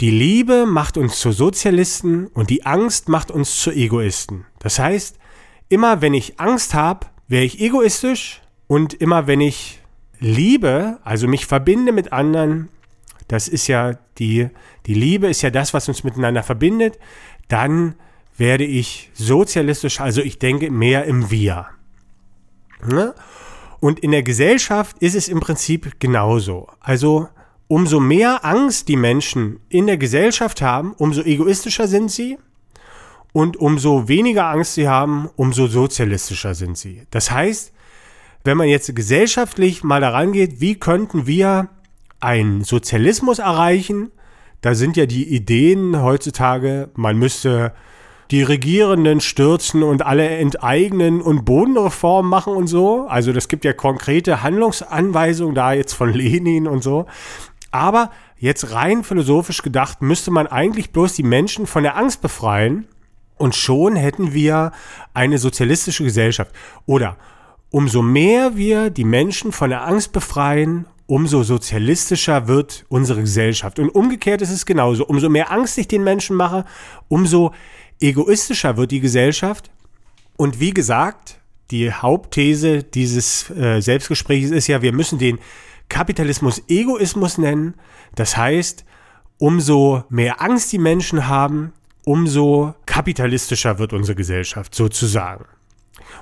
die 0.00 0.10
Liebe 0.10 0.66
macht 0.66 0.98
uns 0.98 1.18
zu 1.18 1.32
Sozialisten 1.32 2.26
und 2.28 2.50
die 2.50 2.66
Angst 2.66 3.08
macht 3.08 3.30
uns 3.30 3.60
zu 3.60 3.70
Egoisten. 3.70 4.44
Das 4.58 4.78
heißt, 4.78 5.18
immer 5.68 6.02
wenn 6.02 6.12
ich 6.12 6.38
Angst 6.38 6.74
habe, 6.74 7.06
wäre 7.28 7.44
ich 7.44 7.60
egoistisch 7.60 8.42
und 8.66 8.94
immer 8.94 9.26
wenn 9.26 9.40
ich 9.40 9.80
liebe, 10.18 10.98
also 11.04 11.28
mich 11.28 11.46
verbinde 11.46 11.92
mit 11.92 12.12
anderen, 12.12 12.68
das 13.28 13.48
ist 13.48 13.66
ja 13.66 13.98
die, 14.18 14.48
die 14.86 14.94
Liebe 14.94 15.28
ist 15.28 15.42
ja 15.42 15.50
das, 15.50 15.74
was 15.74 15.88
uns 15.88 16.04
miteinander 16.04 16.42
verbindet, 16.42 16.98
dann 17.48 17.94
werde 18.36 18.64
ich 18.64 19.10
sozialistisch, 19.14 20.00
also 20.00 20.20
ich 20.20 20.38
denke 20.38 20.70
mehr 20.70 21.04
im 21.04 21.30
Wir. 21.30 21.66
Ne? 22.84 23.14
Und 23.80 24.00
in 24.00 24.10
der 24.10 24.22
Gesellschaft 24.22 24.96
ist 25.00 25.14
es 25.14 25.28
im 25.28 25.40
Prinzip 25.40 26.00
genauso. 26.00 26.68
Also 26.80 27.28
umso 27.68 28.00
mehr 28.00 28.44
Angst 28.44 28.88
die 28.88 28.96
Menschen 28.96 29.60
in 29.68 29.86
der 29.86 29.96
Gesellschaft 29.96 30.62
haben, 30.62 30.92
umso 30.94 31.22
egoistischer 31.22 31.88
sind 31.88 32.10
sie. 32.10 32.38
Und 33.32 33.58
umso 33.58 34.08
weniger 34.08 34.46
Angst 34.46 34.74
sie 34.74 34.88
haben, 34.88 35.28
umso 35.36 35.66
sozialistischer 35.66 36.54
sind 36.54 36.78
sie. 36.78 37.02
Das 37.10 37.30
heißt, 37.30 37.72
wenn 38.46 38.56
man 38.56 38.68
jetzt 38.68 38.94
gesellschaftlich 38.94 39.84
mal 39.84 40.00
daran 40.00 40.32
geht, 40.32 40.60
wie 40.60 40.76
könnten 40.76 41.26
wir 41.26 41.68
einen 42.20 42.64
Sozialismus 42.64 43.38
erreichen, 43.38 44.10
da 44.62 44.74
sind 44.74 44.96
ja 44.96 45.06
die 45.06 45.28
Ideen 45.28 46.02
heutzutage, 46.02 46.88
man 46.94 47.18
müsste 47.18 47.72
die 48.30 48.42
Regierenden 48.42 49.20
stürzen 49.20 49.82
und 49.82 50.04
alle 50.04 50.28
enteignen 50.28 51.20
und 51.20 51.44
Bodenreform 51.44 52.28
machen 52.28 52.54
und 52.54 52.66
so. 52.66 53.06
Also 53.06 53.32
das 53.32 53.48
gibt 53.48 53.64
ja 53.64 53.72
konkrete 53.72 54.42
Handlungsanweisungen 54.42 55.54
da 55.54 55.72
jetzt 55.72 55.92
von 55.92 56.12
Lenin 56.14 56.66
und 56.66 56.82
so. 56.82 57.06
Aber 57.70 58.10
jetzt 58.38 58.72
rein 58.72 59.04
philosophisch 59.04 59.62
gedacht, 59.62 60.02
müsste 60.02 60.30
man 60.30 60.46
eigentlich 60.46 60.90
bloß 60.90 61.12
die 61.12 61.22
Menschen 61.22 61.66
von 61.66 61.82
der 61.82 61.96
Angst 61.96 62.20
befreien 62.22 62.88
und 63.36 63.54
schon 63.54 63.96
hätten 63.96 64.32
wir 64.32 64.72
eine 65.14 65.38
sozialistische 65.38 66.02
Gesellschaft. 66.02 66.52
Oder 66.86 67.16
umso 67.70 68.02
mehr 68.02 68.56
wir 68.56 68.90
die 68.90 69.04
Menschen 69.04 69.52
von 69.52 69.70
der 69.70 69.86
Angst 69.86 70.12
befreien, 70.12 70.86
umso 71.06 71.42
sozialistischer 71.42 72.48
wird 72.48 72.84
unsere 72.88 73.20
Gesellschaft. 73.20 73.78
Und 73.78 73.90
umgekehrt 73.90 74.42
ist 74.42 74.50
es 74.50 74.66
genauso. 74.66 75.06
Umso 75.06 75.28
mehr 75.28 75.50
Angst 75.52 75.78
ich 75.78 75.88
den 75.88 76.04
Menschen 76.04 76.36
mache, 76.36 76.64
umso 77.08 77.52
egoistischer 78.00 78.76
wird 78.76 78.90
die 78.90 79.00
Gesellschaft. 79.00 79.70
Und 80.36 80.60
wie 80.60 80.74
gesagt, 80.74 81.40
die 81.70 81.92
Hauptthese 81.92 82.82
dieses 82.82 83.50
äh, 83.50 83.80
Selbstgesprächs 83.80 84.50
ist 84.50 84.66
ja, 84.66 84.82
wir 84.82 84.92
müssen 84.92 85.18
den 85.18 85.38
Kapitalismus 85.88 86.62
Egoismus 86.68 87.38
nennen. 87.38 87.74
Das 88.14 88.36
heißt, 88.36 88.84
umso 89.38 90.04
mehr 90.08 90.40
Angst 90.40 90.72
die 90.72 90.78
Menschen 90.78 91.28
haben, 91.28 91.72
umso 92.04 92.74
kapitalistischer 92.86 93.78
wird 93.78 93.92
unsere 93.92 94.16
Gesellschaft 94.16 94.74
sozusagen. 94.74 95.46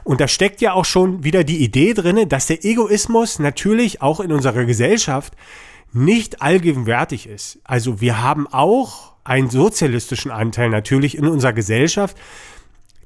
Und 0.05 0.21
da 0.21 0.29
steckt 0.29 0.61
ja 0.61 0.75
auch 0.75 0.85
schon 0.85 1.25
wieder 1.25 1.45
die 1.45 1.65
Idee 1.65 1.95
drinne, 1.95 2.27
dass 2.27 2.47
der 2.47 2.65
Egoismus 2.65 3.39
natürlich 3.39 4.03
auch 4.03 4.21
in 4.21 4.33
unserer 4.33 4.65
Gesellschaft 4.65 5.35
nicht 5.93 6.43
allgegenwärtig 6.43 7.27
ist. 7.27 7.59
Also 7.65 8.01
wir 8.01 8.23
haben 8.23 8.47
auch 8.47 9.15
einen 9.25 9.49
sozialistischen 9.49 10.31
Anteil 10.31 10.69
natürlich 10.69 11.17
in 11.17 11.27
unserer 11.27 11.55
Gesellschaft, 11.55 12.17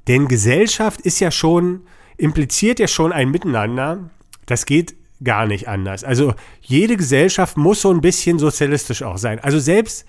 denn 0.07 0.27
Gesellschaft 0.27 0.99
ist 1.01 1.19
ja 1.19 1.31
schon, 1.31 1.81
impliziert 2.17 2.79
ja 2.79 2.87
schon 2.87 3.13
ein 3.13 3.29
Miteinander. 3.29 4.09
Das 4.45 4.65
geht 4.65 4.95
gar 5.23 5.45
nicht 5.45 5.67
anders. 5.67 6.03
Also 6.03 6.33
jede 6.61 6.97
Gesellschaft 6.97 7.57
muss 7.57 7.81
so 7.81 7.91
ein 7.91 8.01
bisschen 8.01 8.39
sozialistisch 8.39 9.03
auch 9.03 9.17
sein. 9.17 9.39
Also 9.39 9.59
selbst 9.59 10.05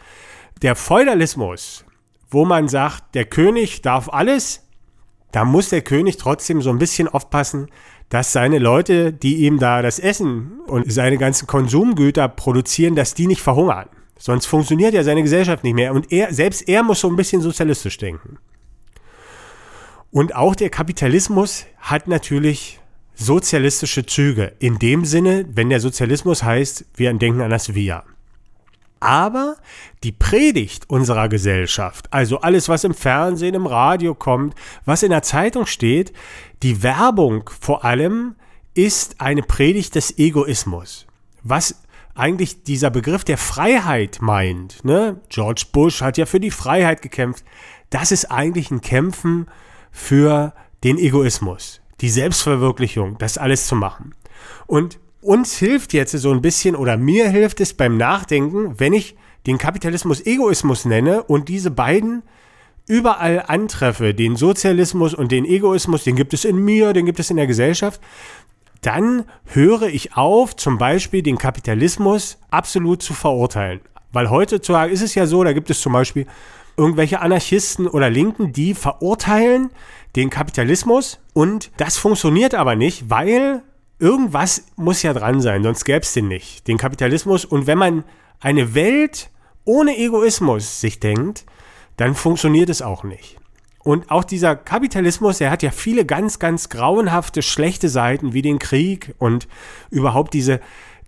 der 0.63 0.75
Feudalismus, 0.75 1.85
wo 2.31 2.45
man 2.45 2.69
sagt, 2.69 3.15
der 3.15 3.27
König 3.27 3.83
darf 3.83 4.09
alles, 4.09 4.63
da 5.33 5.45
muss 5.45 5.69
der 5.69 5.83
König 5.83 6.17
trotzdem 6.17 6.63
so 6.63 6.71
ein 6.71 6.79
bisschen 6.79 7.09
aufpassen, 7.09 7.69
dass 8.09 8.33
seine 8.33 8.59
Leute, 8.59 9.13
die 9.13 9.47
ihm 9.47 9.59
da 9.59 9.83
das 9.83 9.99
Essen 9.99 10.61
und 10.67 10.93
seine 10.93 11.17
ganzen 11.17 11.47
Konsumgüter 11.47 12.29
produzieren, 12.29 12.97
dass 12.97 13.15
die 13.15 13.27
nicht 13.27 13.41
verhungern. 13.41 13.89
Sonst 14.19 14.47
funktioniert 14.47 14.93
ja 14.93 15.03
seine 15.03 15.23
Gesellschaft 15.23 15.65
nicht 15.65 15.75
mehr. 15.75 15.95
Und 15.95 16.13
er, 16.13 16.35
selbst 16.35 16.69
er 16.69 16.83
muss 16.83 17.01
so 17.01 17.09
ein 17.09 17.17
bisschen 17.17 17.41
sozialistisch 17.41 17.97
denken. 17.97 18.39
Und 20.11 20.35
auch 20.35 20.57
der 20.57 20.71
Kapitalismus 20.71 21.67
hat 21.79 22.09
natürlich 22.09 22.81
sozialistische 23.15 24.05
Züge. 24.05 24.53
In 24.59 24.79
dem 24.79 25.05
Sinne, 25.05 25.47
wenn 25.55 25.71
der 25.71 25.81
Sozialismus 25.81 26.43
heißt, 26.43 26.85
wir 26.97 27.13
denken 27.15 27.41
an 27.41 27.51
das 27.51 27.75
Wir. 27.75 28.03
Aber 29.00 29.57
die 30.04 30.12
Predigt 30.12 30.88
unserer 30.88 31.28
Gesellschaft, 31.30 32.12
also 32.12 32.40
alles, 32.40 32.69
was 32.69 32.85
im 32.85 32.95
Fernsehen, 32.95 33.54
im 33.54 33.66
Radio 33.66 34.14
kommt, 34.14 34.54
was 34.85 35.02
in 35.02 35.11
der 35.11 35.23
Zeitung 35.23 35.64
steht, 35.64 36.12
die 36.62 36.83
Werbung 36.83 37.49
vor 37.61 37.85
allem 37.85 38.37
ist 38.75 39.21
eine 39.21 39.42
Predigt 39.42 39.95
des 39.95 40.19
Egoismus. 40.19 41.07
Was 41.42 41.83
eigentlich 42.14 42.62
dieser 42.64 42.90
Begriff 42.90 43.25
der 43.25 43.38
Freiheit 43.38 44.19
meint. 44.21 44.85
Ne? 44.85 45.21
George 45.30 45.64
Bush 45.73 46.02
hat 46.02 46.19
ja 46.19 46.26
für 46.26 46.40
die 46.40 46.50
Freiheit 46.50 47.00
gekämpft. 47.00 47.45
Das 47.88 48.12
ist 48.12 48.26
eigentlich 48.26 48.71
ein 48.71 48.83
Kämpfen 48.83 49.47
für 49.90 50.52
den 50.85 50.99
Egoismus, 50.99 51.80
die 52.00 52.11
Selbstverwirklichung, 52.11 53.16
das 53.19 53.38
alles 53.38 53.66
zu 53.66 53.75
machen. 53.75 54.14
Und 54.66 54.99
uns 55.21 55.57
hilft 55.57 55.93
jetzt 55.93 56.12
so 56.12 56.31
ein 56.31 56.43
bisschen 56.43 56.77
oder 56.77 56.97
mir 56.97 57.29
hilft 57.29 57.61
es 57.61 57.75
beim 57.75 57.97
Nachdenken, 57.97 58.78
wenn 58.78 58.93
ich 58.93 59.17
den 59.47 59.59
Kapitalismus 59.59 60.25
Egoismus 60.25 60.85
nenne 60.85 61.23
und 61.23 61.49
diese 61.49 61.71
beiden 61.71 62.23
überall 62.87 63.45
antreffe, 63.47 64.15
den 64.15 64.37
Sozialismus 64.37 65.15
und 65.15 65.30
den 65.33 65.45
Egoismus, 65.45 66.04
den 66.04 66.17
gibt 66.17 66.35
es 66.35 66.45
in 66.45 66.56
mir, 66.56 66.93
den 66.93 67.06
gibt 67.06 67.21
es 67.21 67.30
in 67.30 67.37
der 67.37 67.47
Gesellschaft, 67.47 68.00
dann 68.80 69.25
höre 69.45 69.83
ich 69.83 70.17
auf, 70.17 70.56
zum 70.56 70.78
Beispiel 70.78 71.23
den 71.23 71.39
Kapitalismus 71.39 72.39
absolut 72.50 73.02
zu 73.02 73.15
verurteilen. 73.15 73.80
Weil 74.13 74.30
heutzutage 74.30 74.93
ist 74.93 75.02
es 75.02 75.15
ja 75.15 75.26
so, 75.26 75.45
da 75.45 75.52
gibt 75.52 75.71
es 75.71 75.80
zum 75.80 75.93
Beispiel 75.93 76.26
irgendwelche 76.76 77.21
Anarchisten 77.21 77.87
oder 77.87 78.11
Linken, 78.11 78.52
die 78.52 78.75
verurteilen 78.75 79.71
den 80.17 80.30
Kapitalismus 80.30 81.21
und 81.35 81.71
das 81.76 81.99
funktioniert 81.99 82.54
aber 82.54 82.75
nicht, 82.75 83.11
weil 83.11 83.63
irgendwas 84.00 84.65
muss 84.76 85.02
ja 85.02 85.13
dran 85.13 85.41
sein, 85.41 85.63
sonst 85.63 85.84
gäbe 85.84 86.00
es 86.00 86.13
den 86.13 86.28
nicht, 86.28 86.67
den 86.67 86.78
Kapitalismus. 86.78 87.45
Und 87.45 87.67
wenn 87.67 87.78
man 87.78 88.04
eine 88.41 88.75
Welt 88.75 89.30
ohne 89.65 89.97
Egoismus 89.97 90.80
sich 90.80 91.00
denkt, 91.00 91.45
dann 91.97 92.15
funktioniert 92.15 92.71
es 92.71 92.82
auch 92.82 93.04
nicht. 93.04 93.36
Und 93.82 94.10
auch 94.10 94.25
dieser 94.25 94.56
Kapitalismus, 94.56 95.39
der 95.39 95.50
hat 95.50 95.63
ja 95.63 95.71
viele 95.71 96.04
ganz, 96.04 96.39
ganz 96.39 96.69
grauenhafte, 96.69 97.43
schlechte 97.43 97.89
Seiten, 97.89 98.32
wie 98.32 98.43
den 98.43 98.58
Krieg 98.58 99.15
und 99.19 99.49
überhaupt 99.91 100.34
diese, 100.34 100.60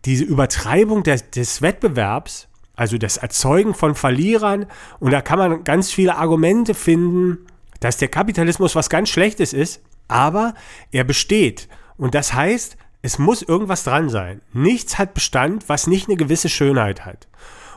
diese 0.05 0.25
Übertreibung 0.25 1.03
des, 1.03 1.31
des 1.31 1.61
Wettbewerbs, 1.61 2.49
also 2.75 2.97
das 2.97 3.19
Erzeugen 3.19 3.75
von 3.75 3.95
Verlierern. 3.95 4.67
Und 5.01 5.13
da 5.13 5.21
kann 5.21 5.39
man 5.39 5.65
ganz 5.65 5.91
viele 5.91 6.17
Argumente 6.17 6.75
finden, 6.75 7.47
dass 7.81 7.99
der 7.99 8.09
Kapitalismus 8.09 8.75
was 8.75 8.89
ganz 8.89 9.11
Schlechtes 9.11 9.53
ist, 9.53 9.83
aber 10.09 10.55
er 10.93 11.05
besteht. 11.05 11.69
Und 11.99 12.15
das 12.15 12.33
heißt, 12.33 12.77
es 13.03 13.19
muss 13.19 13.43
irgendwas 13.43 13.85
dran 13.85 14.09
sein. 14.09 14.41
Nichts 14.53 14.99
hat 14.99 15.15
Bestand, 15.15 15.69
was 15.69 15.89
nicht 15.89 16.09
eine 16.09 16.17
gewisse 16.17 16.49
Schönheit 16.49 17.05
hat. 17.05 17.27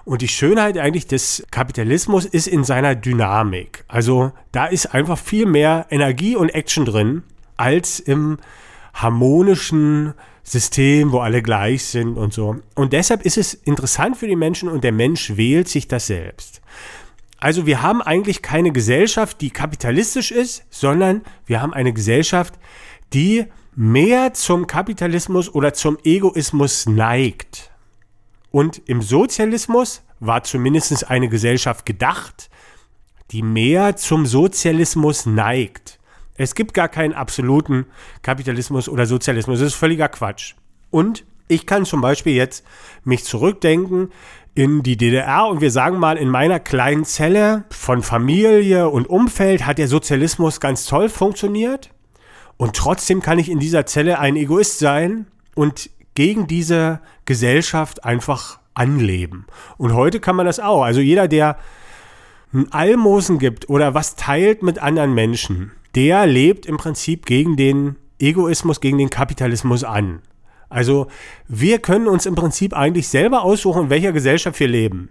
Und 0.05 0.21
die 0.21 0.27
Schönheit 0.27 0.77
eigentlich 0.77 1.07
des 1.07 1.45
Kapitalismus 1.49 2.25
ist 2.25 2.47
in 2.47 2.63
seiner 2.63 2.93
Dynamik. 2.93 3.83
Also 3.87 4.31
da 4.51 4.67
ist 4.67 4.93
einfach 4.93 5.17
viel 5.17 5.47
mehr 5.47 5.87
Energie 5.89 6.35
und 6.35 6.49
Action 6.49 6.85
drin 6.85 7.23
als 7.57 7.99
im 7.99 8.37
harmonischen 8.93 10.13
System, 10.43 11.11
wo 11.11 11.19
alle 11.19 11.41
gleich 11.41 11.85
sind 11.85 12.17
und 12.17 12.31
so. 12.33 12.57
Und 12.75 12.93
deshalb 12.93 13.23
ist 13.23 13.37
es 13.37 13.55
interessant 13.55 14.17
für 14.17 14.27
die 14.27 14.35
Menschen 14.35 14.69
und 14.69 14.83
der 14.83 14.91
Mensch 14.91 15.37
wählt 15.37 15.67
sich 15.67 15.87
das 15.87 16.05
selbst. 16.05 16.61
Also 17.39 17.65
wir 17.65 17.81
haben 17.81 18.03
eigentlich 18.03 18.43
keine 18.43 18.71
Gesellschaft, 18.71 19.41
die 19.41 19.49
kapitalistisch 19.49 20.31
ist, 20.31 20.63
sondern 20.69 21.21
wir 21.47 21.63
haben 21.63 21.73
eine 21.73 21.93
Gesellschaft, 21.93 22.53
die 23.11 23.45
mehr 23.75 24.33
zum 24.33 24.67
Kapitalismus 24.67 25.53
oder 25.53 25.73
zum 25.73 25.97
Egoismus 26.03 26.85
neigt. 26.85 27.71
Und 28.51 28.81
im 28.85 29.01
Sozialismus 29.01 30.01
war 30.19 30.43
zumindest 30.43 31.09
eine 31.09 31.27
Gesellschaft 31.27 31.85
gedacht, 31.85 32.49
die 33.31 33.41
mehr 33.41 33.97
zum 33.97 34.25
Sozialismus 34.25 35.25
neigt. 35.25 35.99
Es 36.37 36.55
gibt 36.55 36.73
gar 36.73 36.87
keinen 36.87 37.13
absoluten 37.13 37.85
Kapitalismus 38.21 38.87
oder 38.87 39.05
Sozialismus. 39.05 39.59
Das 39.59 39.69
ist 39.69 39.75
völliger 39.75 40.09
Quatsch. 40.09 40.55
Und 40.89 41.25
ich 41.47 41.65
kann 41.65 41.85
zum 41.85 42.01
Beispiel 42.01 42.33
jetzt 42.33 42.65
mich 43.03 43.23
zurückdenken 43.23 44.11
in 44.53 44.83
die 44.83 44.95
DDR 44.95 45.47
und 45.47 45.59
wir 45.59 45.71
sagen 45.71 45.99
mal, 45.99 46.17
in 46.17 46.29
meiner 46.29 46.59
kleinen 46.59 47.03
Zelle 47.03 47.65
von 47.69 48.01
Familie 48.01 48.87
und 48.89 49.09
Umfeld 49.09 49.65
hat 49.65 49.77
der 49.77 49.89
Sozialismus 49.89 50.61
ganz 50.61 50.85
toll 50.85 51.09
funktioniert. 51.09 51.89
Und 52.57 52.75
trotzdem 52.75 53.21
kann 53.21 53.39
ich 53.39 53.49
in 53.49 53.59
dieser 53.59 53.85
Zelle 53.85 54.19
ein 54.19 54.35
Egoist 54.35 54.79
sein 54.79 55.27
und 55.55 55.89
gegen 56.15 56.47
diese 56.47 57.01
Gesellschaft 57.25 58.05
einfach 58.05 58.59
anleben. 58.73 59.45
Und 59.77 59.93
heute 59.93 60.19
kann 60.19 60.35
man 60.35 60.45
das 60.45 60.59
auch. 60.59 60.83
Also 60.83 61.01
jeder, 61.01 61.27
der 61.27 61.57
ein 62.53 62.71
Almosen 62.71 63.39
gibt 63.39 63.69
oder 63.69 63.93
was 63.93 64.15
teilt 64.15 64.63
mit 64.63 64.79
anderen 64.79 65.13
Menschen, 65.13 65.71
der 65.95 66.25
lebt 66.25 66.65
im 66.65 66.77
Prinzip 66.77 67.25
gegen 67.25 67.57
den 67.57 67.95
Egoismus, 68.19 68.79
gegen 68.79 68.97
den 68.97 69.09
Kapitalismus 69.09 69.83
an. 69.83 70.21
Also 70.69 71.07
wir 71.47 71.79
können 71.79 72.07
uns 72.07 72.25
im 72.25 72.35
Prinzip 72.35 72.73
eigentlich 72.73 73.07
selber 73.07 73.43
aussuchen, 73.43 73.83
in 73.83 73.89
welcher 73.89 74.11
Gesellschaft 74.13 74.59
wir 74.59 74.67
leben. 74.67 75.09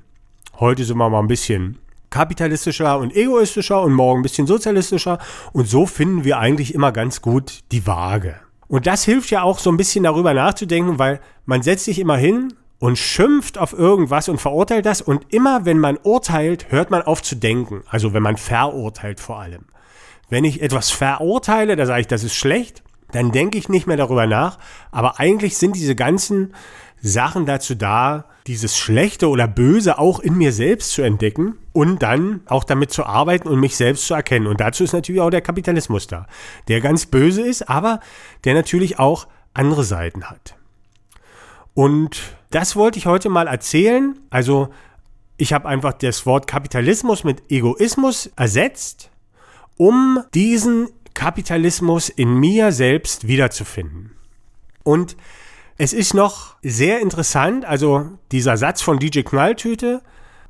Heute 0.59 0.85
sind 0.85 0.96
wir 0.96 1.09
mal 1.11 1.20
ein 1.20 1.28
bisschen 1.28 1.78
kapitalistischer 2.14 2.96
und 3.00 3.16
egoistischer 3.16 3.83
und 3.83 3.92
morgen 3.92 4.20
ein 4.20 4.22
bisschen 4.22 4.46
sozialistischer. 4.46 5.18
Und 5.53 5.66
so 5.68 5.85
finden 5.85 6.22
wir 6.22 6.38
eigentlich 6.38 6.72
immer 6.72 6.92
ganz 6.92 7.20
gut 7.20 7.64
die 7.72 7.88
Waage. 7.88 8.37
Und 8.68 8.87
das 8.87 9.03
hilft 9.03 9.31
ja 9.31 9.42
auch 9.42 9.59
so 9.59 9.68
ein 9.68 9.77
bisschen 9.77 10.05
darüber 10.05 10.33
nachzudenken, 10.33 11.00
weil 11.00 11.20
man 11.44 11.62
setzt 11.62 11.87
sich 11.87 11.98
immer 11.98 12.16
hin 12.16 12.55
und 12.79 12.98
schimpft 12.98 13.59
auf 13.59 13.72
irgendwas 13.72 14.29
und 14.29 14.40
verurteilt 14.40 14.87
das. 14.87 15.00
Und 15.00 15.27
immer 15.35 15.64
wenn 15.64 15.81
man 15.81 15.98
urteilt, 16.05 16.70
hört 16.70 16.92
man 16.92 17.03
auf 17.03 17.20
zu 17.20 17.35
denken. 17.35 17.83
Also 17.88 18.14
wenn 18.14 18.22
man 18.22 18.37
verurteilt 18.37 19.18
vor 19.18 19.40
allem. 19.40 19.64
Wenn 20.29 20.44
ich 20.44 20.62
etwas 20.62 20.90
verurteile, 20.90 21.74
da 21.74 21.85
sage 21.85 22.03
ich, 22.03 22.07
das 22.07 22.22
ist 22.22 22.37
schlecht, 22.37 22.85
dann 23.11 23.33
denke 23.33 23.59
ich 23.59 23.68
nicht 23.68 23.88
mehr 23.88 23.96
darüber 23.96 24.29
nach. 24.29 24.59
Aber 24.92 25.18
eigentlich 25.18 25.57
sind 25.57 25.74
diese 25.74 25.96
ganzen 25.96 26.55
Sachen 27.06 27.44
dazu 27.44 27.74
da, 27.74 28.24
dieses 28.46 28.78
Schlechte 28.78 29.28
oder 29.28 29.46
Böse 29.46 29.98
auch 29.98 30.20
in 30.20 30.38
mir 30.38 30.54
selbst 30.54 30.92
zu 30.92 31.02
entdecken 31.02 31.58
und 31.74 32.02
dann 32.02 32.40
auch 32.46 32.64
damit 32.64 32.92
zu 32.92 33.04
arbeiten 33.04 33.46
und 33.46 33.60
mich 33.60 33.76
selbst 33.76 34.06
zu 34.06 34.14
erkennen. 34.14 34.46
Und 34.46 34.60
dazu 34.60 34.84
ist 34.84 34.94
natürlich 34.94 35.20
auch 35.20 35.28
der 35.28 35.42
Kapitalismus 35.42 36.06
da, 36.06 36.26
der 36.68 36.80
ganz 36.80 37.04
böse 37.04 37.42
ist, 37.42 37.68
aber 37.68 38.00
der 38.44 38.54
natürlich 38.54 38.98
auch 38.98 39.26
andere 39.52 39.84
Seiten 39.84 40.24
hat. 40.30 40.56
Und 41.74 42.22
das 42.48 42.74
wollte 42.74 42.98
ich 42.98 43.04
heute 43.04 43.28
mal 43.28 43.48
erzählen. 43.48 44.18
Also 44.30 44.70
ich 45.36 45.52
habe 45.52 45.68
einfach 45.68 45.92
das 45.92 46.24
Wort 46.24 46.46
Kapitalismus 46.46 47.22
mit 47.22 47.50
Egoismus 47.50 48.30
ersetzt, 48.34 49.10
um 49.76 50.20
diesen 50.32 50.88
Kapitalismus 51.12 52.08
in 52.08 52.32
mir 52.40 52.72
selbst 52.72 53.28
wiederzufinden. 53.28 54.12
Und 54.84 55.16
es 55.76 55.92
ist 55.92 56.14
noch 56.14 56.56
sehr 56.62 57.00
interessant, 57.00 57.64
also 57.64 58.08
dieser 58.30 58.56
Satz 58.56 58.80
von 58.80 58.98
DJ 58.98 59.20
Knalltüte, 59.20 60.02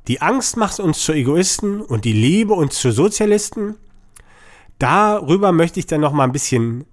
die 0.07 0.21
Angst 0.21 0.55
macht 0.55 0.79
uns 0.79 0.99
zu 0.99 1.13
Egoisten 1.13 1.81
und 1.81 2.05
die 2.05 2.13
Liebe 2.13 2.53
uns 2.53 2.75
zu 2.75 2.91
Sozialisten. 2.91 3.75
Darüber 4.77 5.51
möchte 5.51 5.79
ich 5.79 5.87
dann 5.87 6.01
noch 6.01 6.11
mal 6.11 6.25
ein 6.25 6.31
bisschen 6.31 6.85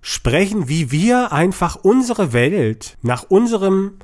sprechen, 0.00 0.68
wie 0.68 0.90
wir 0.90 1.32
einfach 1.32 1.76
unsere 1.76 2.32
Welt 2.32 2.96
nach 3.02 3.24
unserem 3.28 3.98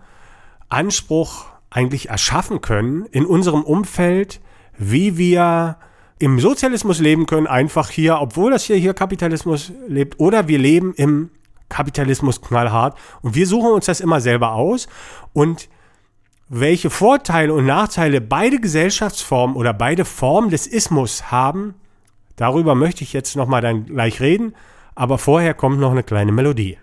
Anspruch 0.69 1.47
eigentlich 1.71 2.11
erschaffen 2.11 2.61
können 2.61 3.07
in 3.07 3.27
unserem 3.27 3.63
Umfeld, 3.63 4.41
wie 4.79 5.17
wir 5.17 5.79
im 6.21 6.39
Sozialismus 6.39 7.01
leben 7.01 7.27
können, 7.27 7.49
einfach 7.49 7.91
hier, 7.91 8.21
obwohl 8.21 8.53
das 8.53 8.65
hier, 8.65 8.77
hier 8.77 8.95
Kapitalismus 8.95 9.73
lebt, 9.89 10.21
oder 10.21 10.47
wir 10.47 10.59
leben 10.59 10.95
im 10.95 11.31
Kapitalismus 11.69 12.41
knallhart. 12.41 12.97
Und 13.23 13.35
wir 13.35 13.47
suchen 13.47 13.73
uns 13.73 13.87
das 13.87 14.01
immer 14.01 14.21
selber 14.21 14.53
aus. 14.53 14.87
Und 15.33 15.69
welche 16.49 16.91
Vorteile 16.91 17.53
und 17.53 17.67
Nachteile 17.67 18.21
beide 18.21 18.61
Gesellschaftsformen 18.61 19.57
oder 19.57 19.73
beide 19.73 20.05
Formen 20.05 20.51
des 20.51 20.67
Ismus 20.67 21.31
haben, 21.31 21.75
darüber 22.37 22.75
möchte 22.75 23.03
ich 23.03 23.13
jetzt 23.13 23.35
nochmal 23.37 23.63
dann 23.63 23.87
gleich 23.87 24.21
reden, 24.21 24.55
aber 24.95 25.19
vorher 25.19 25.55
kommt 25.55 25.81
noch 25.81 25.91
eine 25.91 26.03
kleine 26.03 26.33
Melodie. 26.33 26.79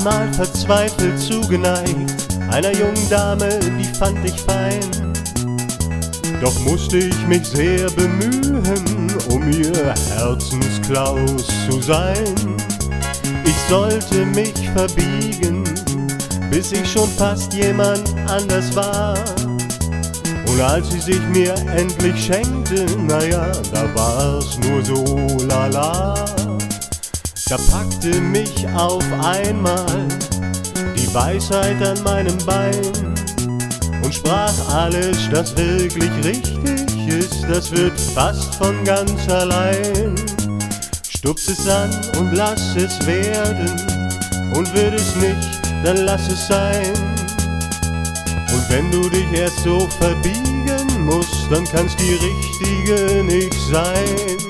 Einmal 0.00 0.32
verzweifelt 0.32 1.18
zugeneigt 1.18 2.28
einer 2.50 2.72
jungen 2.72 3.10
Dame, 3.10 3.48
die 3.78 3.84
fand 3.84 4.18
ich 4.24 4.40
fein. 4.40 4.80
Doch 6.40 6.58
musste 6.60 6.96
ich 6.96 7.26
mich 7.26 7.46
sehr 7.46 7.90
bemühen, 7.90 9.12
um 9.30 9.50
ihr 9.52 9.94
Herzensklaus 10.16 11.46
zu 11.68 11.82
sein. 11.82 12.56
Ich 13.44 13.56
sollte 13.68 14.24
mich 14.26 14.70
verbiegen, 14.74 15.64
bis 16.50 16.72
ich 16.72 16.90
schon 16.90 17.08
fast 17.10 17.52
jemand 17.52 18.08
anders 18.26 18.74
war. 18.74 19.18
Und 20.46 20.60
als 20.62 20.90
sie 20.90 21.00
sich 21.00 21.20
mir 21.28 21.54
endlich 21.76 22.24
schenkte, 22.24 22.86
naja, 23.06 23.52
da 23.70 23.94
war's 23.94 24.58
nur 24.60 24.82
so 24.82 25.44
lala. 25.46 26.14
Da 27.50 27.56
packte 27.68 28.20
mich 28.20 28.64
auf 28.76 29.02
einmal 29.24 30.06
die 30.96 31.12
Weisheit 31.12 31.84
an 31.84 32.00
meinem 32.04 32.38
Bein 32.46 33.16
und 34.04 34.14
sprach 34.14 34.54
alles, 34.72 35.28
das 35.32 35.56
wirklich 35.56 36.12
richtig 36.24 37.08
ist, 37.08 37.42
das 37.48 37.72
wird 37.72 37.98
fast 37.98 38.54
von 38.54 38.84
ganz 38.84 39.28
allein. 39.28 40.14
Stups 41.08 41.48
es 41.48 41.68
an 41.68 41.90
und 42.20 42.32
lass 42.34 42.76
es 42.76 43.04
werden 43.04 43.68
und 44.54 44.72
wird 44.72 44.94
es 44.94 45.16
nicht, 45.16 45.60
dann 45.82 45.96
lass 45.96 46.30
es 46.30 46.46
sein. 46.46 46.92
Und 48.52 48.64
wenn 48.70 48.92
du 48.92 49.10
dich 49.10 49.26
erst 49.32 49.58
so 49.64 49.88
verbiegen 49.98 51.04
musst, 51.04 51.50
dann 51.50 51.64
kann's 51.64 51.96
die 51.96 52.14
richtige 52.14 53.24
nicht 53.24 53.54
sein. 53.72 54.49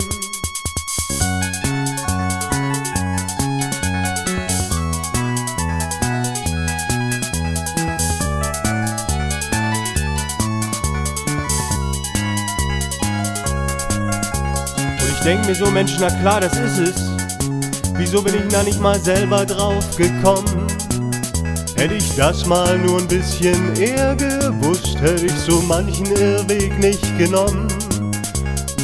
Denk 15.30 15.46
mir 15.46 15.54
so, 15.54 15.70
Mensch, 15.70 15.92
na 16.00 16.08
klar, 16.08 16.40
das 16.40 16.58
ist 16.58 16.78
es. 16.78 17.10
Wieso 17.94 18.20
bin 18.20 18.34
ich 18.34 18.48
da 18.52 18.64
nicht 18.64 18.80
mal 18.80 18.98
selber 18.98 19.46
drauf 19.46 19.96
gekommen? 19.96 20.66
Hätte 21.76 21.94
ich 21.94 22.16
das 22.16 22.46
mal 22.46 22.76
nur 22.78 22.98
ein 22.98 23.06
bisschen 23.06 23.76
eher 23.76 24.16
gewusst, 24.16 25.00
hätte 25.00 25.26
ich 25.26 25.34
so 25.34 25.62
manchen 25.68 26.06
Irrweg 26.06 26.76
nicht 26.80 27.16
genommen. 27.16 27.68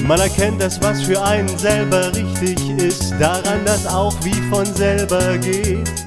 Man 0.06 0.20
erkennt 0.20 0.62
das, 0.62 0.80
was 0.80 1.02
für 1.02 1.20
einen 1.20 1.59
selber 1.59 2.14
richtig 2.14 2.59
ist, 2.78 3.12
daran, 3.18 3.64
dass 3.64 3.85
auch 3.85 4.14
wie 4.22 4.40
von 4.48 4.66
selber 4.66 5.37
geht. 5.38 6.05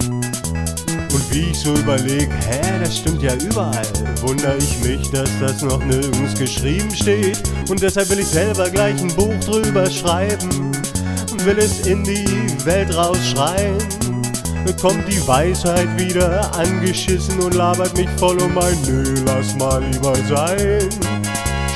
Und 1.19 1.35
wie 1.35 1.49
ich 1.51 1.59
so 1.59 1.73
überleg, 1.73 2.29
hä, 2.47 2.79
das 2.81 2.97
stimmt 2.97 3.21
ja 3.21 3.33
überall, 3.35 3.85
wundere 4.21 4.55
ich 4.55 4.79
mich, 4.81 5.11
dass 5.11 5.29
das 5.41 5.61
noch 5.61 5.83
nirgends 5.83 6.33
geschrieben 6.39 6.89
steht. 6.95 7.43
Und 7.69 7.81
deshalb 7.81 8.09
will 8.09 8.19
ich 8.19 8.27
selber 8.27 8.69
gleich 8.69 9.01
ein 9.01 9.13
Buch 9.15 9.33
drüber 9.43 9.89
schreiben 9.89 10.71
und 11.29 11.45
will 11.45 11.57
es 11.57 11.85
in 11.85 12.05
die 12.05 12.25
Welt 12.63 12.95
rausschreien. 12.95 13.77
Kommt 14.81 15.05
die 15.09 15.27
Weisheit 15.27 15.89
wieder 15.99 16.55
angeschissen 16.55 17.37
und 17.39 17.53
labert 17.53 17.97
mich 17.97 18.09
voll 18.17 18.41
um 18.41 18.57
ein 18.57 18.77
Nö, 18.87 19.03
lass 19.25 19.55
mal 19.55 19.83
lieber 19.83 20.15
sein. 20.15 20.89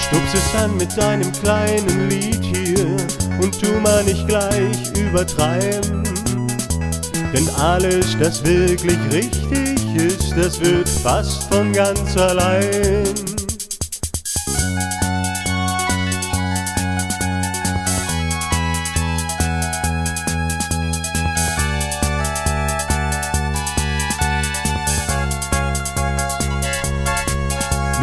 Stups 0.07 0.33
es 0.35 0.61
an 0.61 0.77
mit 0.77 0.95
deinem 0.95 1.29
kleinen 1.33 2.09
Lied 2.09 2.41
hier 2.41 2.95
und 3.41 3.59
tu 3.59 3.69
mal 3.81 4.05
nicht 4.05 4.25
gleich 4.25 4.93
übertreiben. 4.97 6.02
Denn 7.33 7.49
alles, 7.55 8.15
das 8.19 8.45
wirklich 8.45 8.99
richtig 9.11 9.95
ist, 9.95 10.37
das 10.37 10.59
wird 10.61 10.87
fast 10.87 11.51
von 11.51 11.73
ganz 11.73 12.15
allein. 12.15 13.05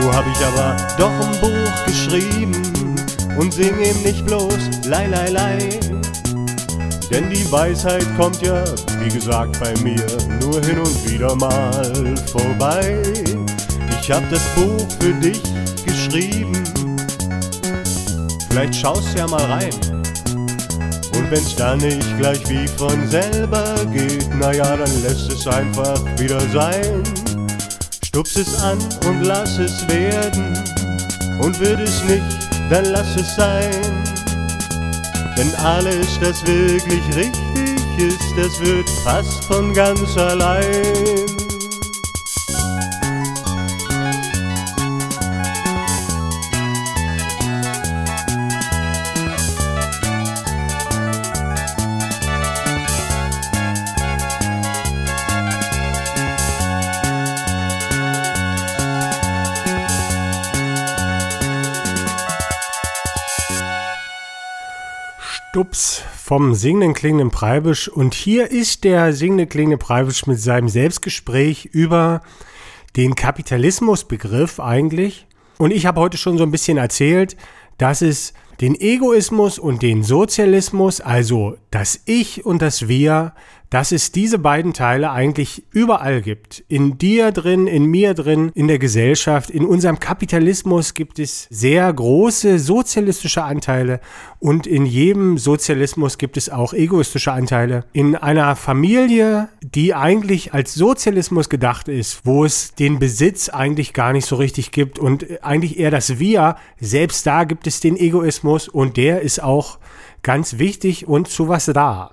Nur 0.00 0.12
hab 0.12 0.26
ich 0.26 0.44
aber 0.44 0.76
doch 0.98 1.12
ein 1.20 1.40
Buch 1.40 1.84
geschrieben 1.86 2.96
und 3.38 3.54
sing 3.54 3.78
ihm 3.78 4.02
nicht 4.02 4.26
bloß 4.26 4.70
Lei, 4.86 5.06
Lei, 5.06 5.28
Lei. 5.28 5.80
Denn 7.10 7.30
die 7.30 7.50
Weisheit 7.52 8.06
kommt 8.16 8.40
ja, 8.42 8.64
wie 9.00 9.08
gesagt, 9.08 9.58
bei 9.60 9.74
mir 9.82 10.06
nur 10.40 10.60
hin 10.60 10.78
und 10.78 11.10
wieder 11.10 11.34
mal 11.34 12.14
vorbei. 12.30 13.02
Ich 14.00 14.10
hab 14.10 14.28
das 14.30 14.42
Buch 14.54 14.86
für 15.00 15.12
dich 15.14 15.42
geschrieben, 15.84 16.52
vielleicht 18.48 18.74
schaust 18.76 19.16
ja 19.16 19.26
mal 19.26 19.44
rein. 19.44 19.74
Und 21.14 21.30
wenn's 21.30 21.56
dann 21.56 21.78
nicht 21.78 22.18
gleich 22.18 22.46
wie 22.48 22.66
von 22.68 23.08
selber 23.08 23.74
geht, 23.92 24.34
naja, 24.36 24.76
dann 24.76 25.02
lässt 25.02 25.30
es 25.32 25.46
einfach 25.46 26.00
wieder 26.18 26.40
sein. 26.50 27.02
Stups 28.04 28.36
es 28.36 28.60
an 28.62 28.78
und 29.06 29.22
lass 29.22 29.58
es 29.58 29.86
werden. 29.88 30.58
Und 31.40 31.58
wird 31.58 31.80
es 31.80 32.02
nicht, 32.04 32.22
dann 32.68 32.84
lass 32.86 33.16
es 33.16 33.36
sein. 33.36 33.70
Denn 35.36 35.54
alles, 35.64 36.18
das 36.20 36.44
wirklich 36.44 37.02
richtig 37.16 37.49
ist, 38.00 38.34
das 38.36 38.58
wird 38.60 38.88
fast 39.04 39.44
von 39.44 39.74
ganz 39.74 40.16
allein. 40.16 41.26
Stups 65.18 66.02
vom 66.30 66.54
singenden 66.54 66.94
klingenden 66.94 67.32
Preibisch 67.32 67.88
und 67.88 68.14
hier 68.14 68.52
ist 68.52 68.84
der 68.84 69.12
singende 69.12 69.48
klingende 69.48 69.78
Preibisch 69.78 70.28
mit 70.28 70.40
seinem 70.40 70.68
Selbstgespräch 70.68 71.64
über 71.72 72.22
den 72.94 73.16
Kapitalismusbegriff 73.16 74.60
eigentlich. 74.60 75.26
Und 75.58 75.72
ich 75.72 75.86
habe 75.86 76.00
heute 76.00 76.18
schon 76.18 76.38
so 76.38 76.44
ein 76.44 76.52
bisschen 76.52 76.78
erzählt, 76.78 77.36
dass 77.78 78.00
es 78.00 78.32
den 78.60 78.80
Egoismus 78.80 79.58
und 79.58 79.82
den 79.82 80.04
Sozialismus, 80.04 81.00
also 81.00 81.56
das 81.72 82.00
Ich 82.04 82.46
und 82.46 82.62
das 82.62 82.86
Wir, 82.86 83.32
dass 83.70 83.92
es 83.92 84.10
diese 84.10 84.38
beiden 84.38 84.74
Teile 84.74 85.12
eigentlich 85.12 85.64
überall 85.70 86.22
gibt. 86.22 86.64
In 86.68 86.98
dir 86.98 87.30
drin, 87.30 87.68
in 87.68 87.84
mir 87.84 88.14
drin, 88.14 88.50
in 88.54 88.66
der 88.66 88.80
Gesellschaft, 88.80 89.48
in 89.48 89.64
unserem 89.64 90.00
Kapitalismus 90.00 90.94
gibt 90.94 91.20
es 91.20 91.46
sehr 91.50 91.90
große 91.92 92.58
sozialistische 92.58 93.44
Anteile 93.44 94.00
und 94.40 94.66
in 94.66 94.86
jedem 94.86 95.38
Sozialismus 95.38 96.18
gibt 96.18 96.36
es 96.36 96.50
auch 96.50 96.72
egoistische 96.72 97.32
Anteile. 97.32 97.84
In 97.92 98.16
einer 98.16 98.56
Familie, 98.56 99.48
die 99.62 99.94
eigentlich 99.94 100.52
als 100.52 100.74
Sozialismus 100.74 101.48
gedacht 101.48 101.86
ist, 101.86 102.26
wo 102.26 102.44
es 102.44 102.74
den 102.74 102.98
Besitz 102.98 103.48
eigentlich 103.48 103.92
gar 103.92 104.12
nicht 104.12 104.26
so 104.26 104.34
richtig 104.34 104.72
gibt 104.72 104.98
und 104.98 105.44
eigentlich 105.44 105.78
eher 105.78 105.92
das 105.92 106.18
Wir, 106.18 106.56
selbst 106.80 107.24
da 107.24 107.44
gibt 107.44 107.68
es 107.68 107.78
den 107.78 107.96
Egoismus 107.96 108.68
und 108.68 108.96
der 108.96 109.20
ist 109.20 109.40
auch 109.40 109.78
ganz 110.22 110.58
wichtig 110.58 111.06
und 111.06 111.28
zu 111.28 111.48
was 111.48 111.66
da. 111.66 112.10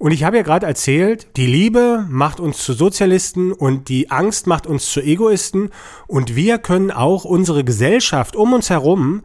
Und 0.00 0.12
ich 0.12 0.24
habe 0.24 0.38
ja 0.38 0.42
gerade 0.42 0.64
erzählt, 0.64 1.26
die 1.36 1.44
Liebe 1.44 2.06
macht 2.08 2.40
uns 2.40 2.64
zu 2.64 2.72
Sozialisten 2.72 3.52
und 3.52 3.90
die 3.90 4.10
Angst 4.10 4.46
macht 4.46 4.66
uns 4.66 4.90
zu 4.90 5.02
Egoisten 5.02 5.68
und 6.06 6.34
wir 6.34 6.56
können 6.56 6.90
auch 6.90 7.26
unsere 7.26 7.64
Gesellschaft 7.64 8.34
um 8.34 8.54
uns 8.54 8.70
herum 8.70 9.22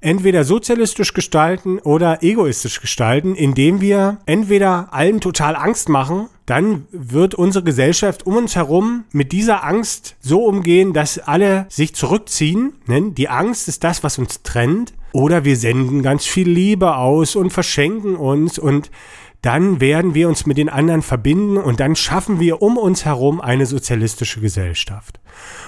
entweder 0.00 0.42
sozialistisch 0.42 1.14
gestalten 1.14 1.78
oder 1.78 2.20
egoistisch 2.20 2.80
gestalten, 2.80 3.36
indem 3.36 3.80
wir 3.80 4.18
entweder 4.26 4.88
allen 4.92 5.20
total 5.20 5.54
Angst 5.54 5.88
machen, 5.88 6.28
dann 6.46 6.88
wird 6.90 7.36
unsere 7.36 7.62
Gesellschaft 7.62 8.26
um 8.26 8.36
uns 8.36 8.56
herum 8.56 9.04
mit 9.12 9.30
dieser 9.30 9.64
Angst 9.64 10.16
so 10.18 10.44
umgehen, 10.44 10.94
dass 10.94 11.20
alle 11.20 11.66
sich 11.68 11.94
zurückziehen. 11.94 12.72
Die 12.88 13.28
Angst 13.28 13.68
ist 13.68 13.84
das, 13.84 14.02
was 14.02 14.18
uns 14.18 14.42
trennt. 14.42 14.94
Oder 15.12 15.44
wir 15.44 15.56
senden 15.56 16.02
ganz 16.02 16.26
viel 16.26 16.48
Liebe 16.48 16.96
aus 16.96 17.34
und 17.34 17.50
verschenken 17.50 18.14
uns 18.14 18.58
und 18.58 18.90
dann 19.42 19.80
werden 19.80 20.14
wir 20.14 20.28
uns 20.28 20.46
mit 20.46 20.58
den 20.58 20.68
anderen 20.68 21.02
verbinden 21.02 21.56
und 21.58 21.80
dann 21.80 21.94
schaffen 21.94 22.40
wir 22.40 22.60
um 22.60 22.76
uns 22.76 23.04
herum 23.04 23.40
eine 23.40 23.66
sozialistische 23.66 24.40
Gesellschaft. 24.40 25.20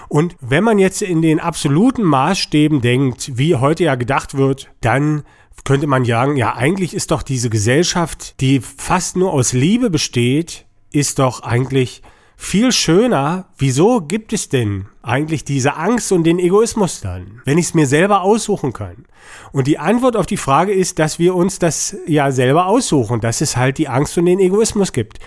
Und 0.08 0.36
wenn 0.40 0.64
man 0.64 0.78
jetzt 0.78 1.02
in 1.02 1.22
den 1.22 1.38
absoluten 1.38 2.02
Maßstäben 2.02 2.80
denkt, 2.80 3.38
wie 3.38 3.54
heute 3.54 3.84
ja 3.84 3.94
gedacht 3.94 4.36
wird, 4.36 4.70
dann 4.80 5.22
könnte 5.64 5.86
man 5.86 6.04
sagen, 6.04 6.36
ja, 6.36 6.56
eigentlich 6.56 6.94
ist 6.94 7.10
doch 7.10 7.22
diese 7.22 7.50
Gesellschaft, 7.50 8.40
die 8.40 8.60
fast 8.60 9.16
nur 9.16 9.32
aus 9.32 9.52
Liebe 9.52 9.90
besteht, 9.90 10.66
ist 10.90 11.18
doch 11.18 11.42
eigentlich 11.42 12.02
viel 12.40 12.72
schöner, 12.72 13.44
wieso 13.58 14.00
gibt 14.00 14.32
es 14.32 14.48
denn 14.48 14.86
eigentlich 15.02 15.44
diese 15.44 15.76
Angst 15.76 16.10
und 16.10 16.24
den 16.24 16.38
Egoismus 16.38 17.02
dann, 17.02 17.42
wenn 17.44 17.58
ich 17.58 17.66
es 17.66 17.74
mir 17.74 17.86
selber 17.86 18.22
aussuchen 18.22 18.72
kann? 18.72 19.04
Und 19.52 19.66
die 19.66 19.78
Antwort 19.78 20.16
auf 20.16 20.24
die 20.24 20.38
Frage 20.38 20.72
ist, 20.72 20.98
dass 20.98 21.18
wir 21.18 21.34
uns 21.34 21.58
das 21.58 21.94
ja 22.06 22.32
selber 22.32 22.64
aussuchen, 22.64 23.20
dass 23.20 23.42
es 23.42 23.58
halt 23.58 23.76
die 23.76 23.88
Angst 23.88 24.16
und 24.16 24.24
den 24.24 24.40
Egoismus 24.40 24.92
gibt. 24.92 25.18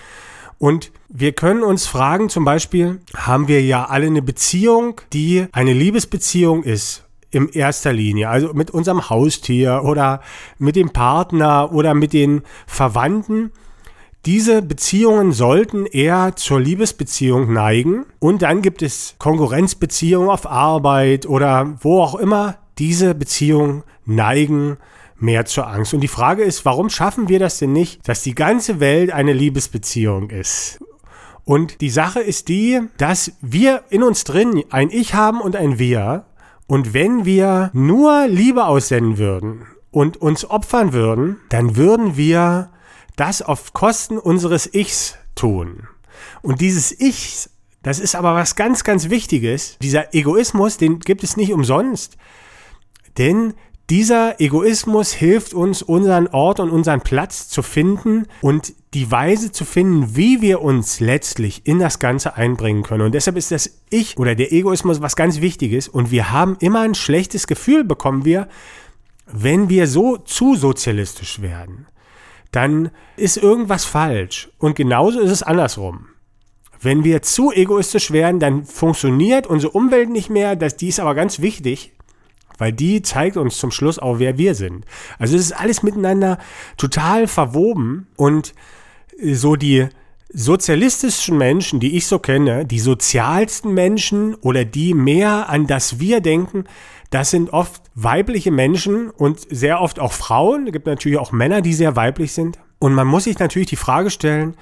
Und 0.58 0.90
wir 1.08 1.32
können 1.32 1.62
uns 1.62 1.86
fragen, 1.86 2.30
zum 2.30 2.44
Beispiel, 2.44 3.00
haben 3.16 3.46
wir 3.46 3.62
ja 3.62 3.84
alle 3.84 4.06
eine 4.06 4.20
Beziehung, 4.20 5.00
die 5.12 5.46
eine 5.52 5.72
Liebesbeziehung 5.72 6.64
ist 6.64 7.04
in 7.30 7.48
erster 7.48 7.92
Linie, 7.92 8.28
also 8.28 8.54
mit 8.54 8.72
unserem 8.72 9.08
Haustier 9.08 9.82
oder 9.84 10.20
mit 10.58 10.74
dem 10.74 10.90
Partner 10.90 11.72
oder 11.72 11.94
mit 11.94 12.12
den 12.12 12.42
Verwandten. 12.66 13.52
Diese 14.26 14.62
Beziehungen 14.62 15.32
sollten 15.32 15.84
eher 15.84 16.34
zur 16.36 16.58
Liebesbeziehung 16.58 17.52
neigen. 17.52 18.06
Und 18.20 18.40
dann 18.40 18.62
gibt 18.62 18.80
es 18.80 19.16
Konkurrenzbeziehungen 19.18 20.30
auf 20.30 20.46
Arbeit 20.46 21.26
oder 21.26 21.76
wo 21.80 22.00
auch 22.00 22.14
immer 22.14 22.56
diese 22.78 23.14
Beziehungen 23.14 23.82
neigen 24.06 24.78
mehr 25.16 25.44
zur 25.44 25.68
Angst. 25.68 25.92
Und 25.92 26.00
die 26.00 26.08
Frage 26.08 26.42
ist, 26.42 26.64
warum 26.64 26.88
schaffen 26.88 27.28
wir 27.28 27.38
das 27.38 27.58
denn 27.58 27.72
nicht, 27.72 28.08
dass 28.08 28.22
die 28.22 28.34
ganze 28.34 28.80
Welt 28.80 29.12
eine 29.12 29.34
Liebesbeziehung 29.34 30.30
ist? 30.30 30.78
Und 31.44 31.82
die 31.82 31.90
Sache 31.90 32.20
ist 32.20 32.48
die, 32.48 32.80
dass 32.96 33.32
wir 33.42 33.82
in 33.90 34.02
uns 34.02 34.24
drin 34.24 34.64
ein 34.70 34.88
Ich 34.90 35.12
haben 35.12 35.42
und 35.42 35.54
ein 35.54 35.78
Wir. 35.78 36.24
Und 36.66 36.94
wenn 36.94 37.26
wir 37.26 37.70
nur 37.74 38.26
Liebe 38.26 38.64
aussenden 38.64 39.18
würden 39.18 39.66
und 39.90 40.16
uns 40.16 40.48
opfern 40.48 40.94
würden, 40.94 41.36
dann 41.50 41.76
würden 41.76 42.16
wir 42.16 42.70
das 43.16 43.42
auf 43.42 43.72
Kosten 43.72 44.18
unseres 44.18 44.72
Ichs 44.72 45.16
tun. 45.34 45.88
Und 46.42 46.60
dieses 46.60 46.92
Ich, 46.98 47.48
das 47.82 47.98
ist 47.98 48.14
aber 48.14 48.34
was 48.34 48.56
ganz, 48.56 48.84
ganz 48.84 49.10
Wichtiges. 49.10 49.78
Dieser 49.80 50.14
Egoismus, 50.14 50.76
den 50.76 51.00
gibt 51.00 51.22
es 51.22 51.36
nicht 51.36 51.52
umsonst. 51.52 52.16
Denn 53.18 53.54
dieser 53.90 54.40
Egoismus 54.40 55.12
hilft 55.12 55.52
uns, 55.52 55.82
unseren 55.82 56.28
Ort 56.28 56.58
und 56.58 56.70
unseren 56.70 57.02
Platz 57.02 57.48
zu 57.48 57.62
finden 57.62 58.26
und 58.40 58.72
die 58.94 59.10
Weise 59.10 59.52
zu 59.52 59.66
finden, 59.66 60.16
wie 60.16 60.40
wir 60.40 60.62
uns 60.62 61.00
letztlich 61.00 61.66
in 61.66 61.78
das 61.78 61.98
Ganze 61.98 62.36
einbringen 62.36 62.82
können. 62.82 63.02
Und 63.02 63.12
deshalb 63.12 63.36
ist 63.36 63.50
das 63.50 63.82
Ich 63.90 64.16
oder 64.16 64.34
der 64.34 64.52
Egoismus 64.52 65.02
was 65.02 65.16
ganz 65.16 65.42
Wichtiges. 65.42 65.88
Und 65.88 66.10
wir 66.10 66.32
haben 66.32 66.56
immer 66.60 66.80
ein 66.80 66.94
schlechtes 66.94 67.46
Gefühl, 67.46 67.84
bekommen 67.84 68.24
wir, 68.24 68.48
wenn 69.26 69.68
wir 69.68 69.86
so 69.86 70.16
zu 70.16 70.54
sozialistisch 70.54 71.42
werden 71.42 71.86
dann 72.54 72.90
ist 73.16 73.36
irgendwas 73.36 73.84
falsch. 73.84 74.50
Und 74.58 74.76
genauso 74.76 75.20
ist 75.20 75.30
es 75.30 75.42
andersrum. 75.42 76.06
Wenn 76.80 77.02
wir 77.02 77.22
zu 77.22 77.50
egoistisch 77.50 78.10
werden, 78.10 78.40
dann 78.40 78.64
funktioniert 78.64 79.46
unsere 79.46 79.72
Umwelt 79.72 80.10
nicht 80.10 80.30
mehr. 80.30 80.54
Das, 80.54 80.76
die 80.76 80.88
ist 80.88 81.00
aber 81.00 81.14
ganz 81.14 81.40
wichtig, 81.40 81.92
weil 82.58 82.72
die 82.72 83.02
zeigt 83.02 83.36
uns 83.36 83.58
zum 83.58 83.70
Schluss 83.70 83.98
auch, 83.98 84.18
wer 84.18 84.38
wir 84.38 84.54
sind. 84.54 84.84
Also 85.18 85.34
es 85.36 85.42
ist 85.42 85.52
alles 85.52 85.82
miteinander 85.82 86.38
total 86.76 87.26
verwoben 87.26 88.06
und 88.16 88.54
so 89.20 89.56
die 89.56 89.88
sozialistischen 90.32 91.38
Menschen, 91.38 91.80
die 91.80 91.96
ich 91.96 92.06
so 92.06 92.18
kenne, 92.18 92.66
die 92.66 92.80
sozialsten 92.80 93.72
Menschen 93.72 94.34
oder 94.34 94.64
die 94.64 94.92
mehr 94.92 95.48
an 95.48 95.66
das 95.66 96.00
Wir 96.00 96.20
denken, 96.20 96.64
das 97.14 97.30
sind 97.30 97.52
oft 97.52 97.80
weibliche 97.94 98.50
Menschen 98.50 99.08
und 99.10 99.38
sehr 99.48 99.80
oft 99.80 100.00
auch 100.00 100.12
Frauen. 100.12 100.66
Es 100.66 100.72
gibt 100.72 100.86
natürlich 100.86 101.18
auch 101.18 101.30
Männer, 101.30 101.60
die 101.60 101.72
sehr 101.72 101.94
weiblich 101.94 102.32
sind. 102.32 102.58
Und 102.80 102.92
man 102.92 103.06
muss 103.06 103.24
sich 103.24 103.38
natürlich 103.38 103.68
die 103.68 103.76
Frage 103.76 104.10
stellen, 104.10 104.56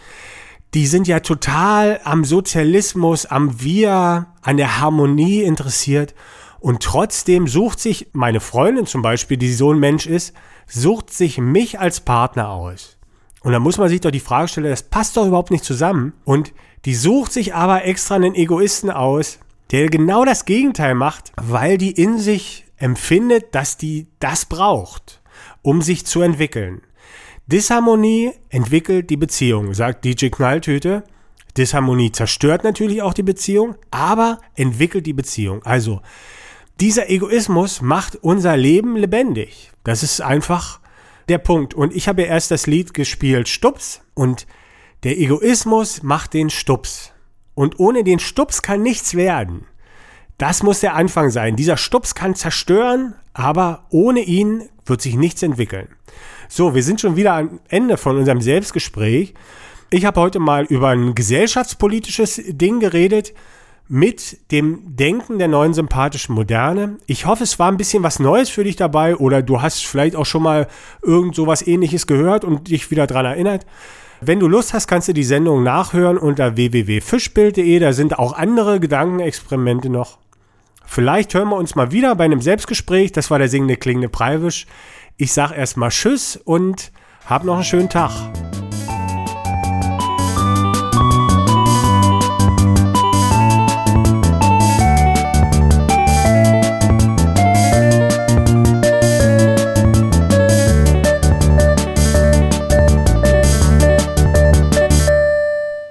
die 0.74 0.86
sind 0.86 1.08
ja 1.08 1.20
total 1.20 2.00
am 2.04 2.24
Sozialismus, 2.24 3.24
am 3.24 3.62
Wir, 3.62 4.26
an 4.42 4.58
der 4.58 4.80
Harmonie 4.80 5.42
interessiert. 5.42 6.14
Und 6.60 6.82
trotzdem 6.82 7.48
sucht 7.48 7.80
sich 7.80 8.08
meine 8.12 8.40
Freundin 8.40 8.84
zum 8.84 9.00
Beispiel, 9.00 9.38
die 9.38 9.52
so 9.54 9.72
ein 9.72 9.78
Mensch 9.78 10.06
ist, 10.06 10.34
sucht 10.66 11.10
sich 11.10 11.38
mich 11.38 11.80
als 11.80 12.00
Partner 12.00 12.50
aus. 12.50 12.98
Und 13.40 13.52
da 13.52 13.60
muss 13.60 13.78
man 13.78 13.88
sich 13.88 14.02
doch 14.02 14.10
die 14.10 14.20
Frage 14.20 14.48
stellen, 14.48 14.68
das 14.68 14.82
passt 14.82 15.16
doch 15.16 15.26
überhaupt 15.26 15.52
nicht 15.52 15.64
zusammen. 15.64 16.12
Und 16.24 16.52
die 16.84 16.94
sucht 16.94 17.32
sich 17.32 17.54
aber 17.54 17.86
extra 17.86 18.16
einen 18.16 18.34
Egoisten 18.34 18.90
aus, 18.90 19.38
der 19.72 19.88
genau 19.88 20.24
das 20.24 20.44
Gegenteil 20.44 20.94
macht, 20.94 21.32
weil 21.40 21.78
die 21.78 21.90
in 21.90 22.18
sich 22.18 22.66
empfindet, 22.76 23.54
dass 23.54 23.78
die 23.78 24.06
das 24.20 24.44
braucht, 24.44 25.22
um 25.62 25.80
sich 25.80 26.04
zu 26.04 26.20
entwickeln. 26.20 26.82
Disharmonie 27.46 28.32
entwickelt 28.50 29.10
die 29.10 29.16
Beziehung, 29.16 29.74
sagt 29.74 30.04
DJ 30.04 30.28
Knalltüte. 30.28 31.04
Disharmonie 31.56 32.12
zerstört 32.12 32.64
natürlich 32.64 33.02
auch 33.02 33.14
die 33.14 33.22
Beziehung, 33.22 33.74
aber 33.90 34.40
entwickelt 34.54 35.06
die 35.06 35.12
Beziehung. 35.12 35.62
Also, 35.64 36.02
dieser 36.80 37.10
Egoismus 37.10 37.80
macht 37.80 38.16
unser 38.16 38.56
Leben 38.56 38.96
lebendig. 38.96 39.72
Das 39.84 40.02
ist 40.02 40.20
einfach 40.20 40.80
der 41.28 41.38
Punkt. 41.38 41.74
Und 41.74 41.94
ich 41.94 42.08
habe 42.08 42.22
ja 42.22 42.28
erst 42.28 42.50
das 42.50 42.66
Lied 42.66 42.94
gespielt, 42.94 43.48
Stups, 43.48 44.00
und 44.14 44.46
der 45.04 45.18
Egoismus 45.18 46.02
macht 46.02 46.34
den 46.34 46.50
Stups. 46.50 47.11
Und 47.54 47.78
ohne 47.78 48.04
den 48.04 48.18
Stups 48.18 48.62
kann 48.62 48.82
nichts 48.82 49.14
werden. 49.14 49.66
Das 50.38 50.62
muss 50.62 50.80
der 50.80 50.94
Anfang 50.94 51.30
sein. 51.30 51.56
Dieser 51.56 51.76
Stups 51.76 52.14
kann 52.14 52.34
zerstören, 52.34 53.14
aber 53.34 53.86
ohne 53.90 54.20
ihn 54.20 54.68
wird 54.86 55.00
sich 55.00 55.14
nichts 55.14 55.42
entwickeln. 55.42 55.88
So, 56.48 56.74
wir 56.74 56.82
sind 56.82 57.00
schon 57.00 57.16
wieder 57.16 57.34
am 57.34 57.60
Ende 57.68 57.96
von 57.96 58.16
unserem 58.16 58.40
Selbstgespräch. 58.40 59.34
Ich 59.90 60.04
habe 60.04 60.20
heute 60.20 60.38
mal 60.38 60.64
über 60.64 60.88
ein 60.88 61.14
gesellschaftspolitisches 61.14 62.40
Ding 62.48 62.80
geredet 62.80 63.34
mit 63.88 64.50
dem 64.50 64.96
Denken 64.96 65.38
der 65.38 65.48
neuen 65.48 65.74
sympathischen 65.74 66.34
Moderne. 66.34 66.96
Ich 67.06 67.26
hoffe, 67.26 67.44
es 67.44 67.58
war 67.58 67.70
ein 67.70 67.76
bisschen 67.76 68.02
was 68.02 68.18
Neues 68.18 68.48
für 68.48 68.64
dich 68.64 68.76
dabei 68.76 69.16
oder 69.16 69.42
du 69.42 69.60
hast 69.60 69.84
vielleicht 69.84 70.16
auch 70.16 70.24
schon 70.24 70.42
mal 70.42 70.66
irgend 71.02 71.34
so 71.34 71.46
was 71.46 71.66
ähnliches 71.66 72.06
gehört 72.06 72.44
und 72.44 72.68
dich 72.68 72.90
wieder 72.90 73.06
dran 73.06 73.26
erinnert. 73.26 73.66
Wenn 74.24 74.38
du 74.38 74.46
Lust 74.46 74.72
hast, 74.72 74.86
kannst 74.86 75.08
du 75.08 75.12
die 75.12 75.24
Sendung 75.24 75.64
nachhören 75.64 76.16
unter 76.16 76.54
www.fischbild.de. 76.54 77.80
Da 77.80 77.92
sind 77.92 78.20
auch 78.20 78.34
andere 78.34 78.78
Gedankenexperimente 78.78 79.90
noch. 79.90 80.18
Vielleicht 80.86 81.34
hören 81.34 81.48
wir 81.48 81.56
uns 81.56 81.74
mal 81.74 81.90
wieder 81.90 82.14
bei 82.14 82.26
einem 82.26 82.40
Selbstgespräch. 82.40 83.10
Das 83.10 83.32
war 83.32 83.40
der 83.40 83.48
singende 83.48 83.76
klingende 83.76 84.08
Preibisch. 84.08 84.66
Ich 85.16 85.32
sag 85.32 85.50
erstmal 85.50 85.90
Tschüss 85.90 86.36
und 86.36 86.92
hab 87.26 87.42
noch 87.42 87.56
einen 87.56 87.64
schönen 87.64 87.88
Tag. 87.88 88.12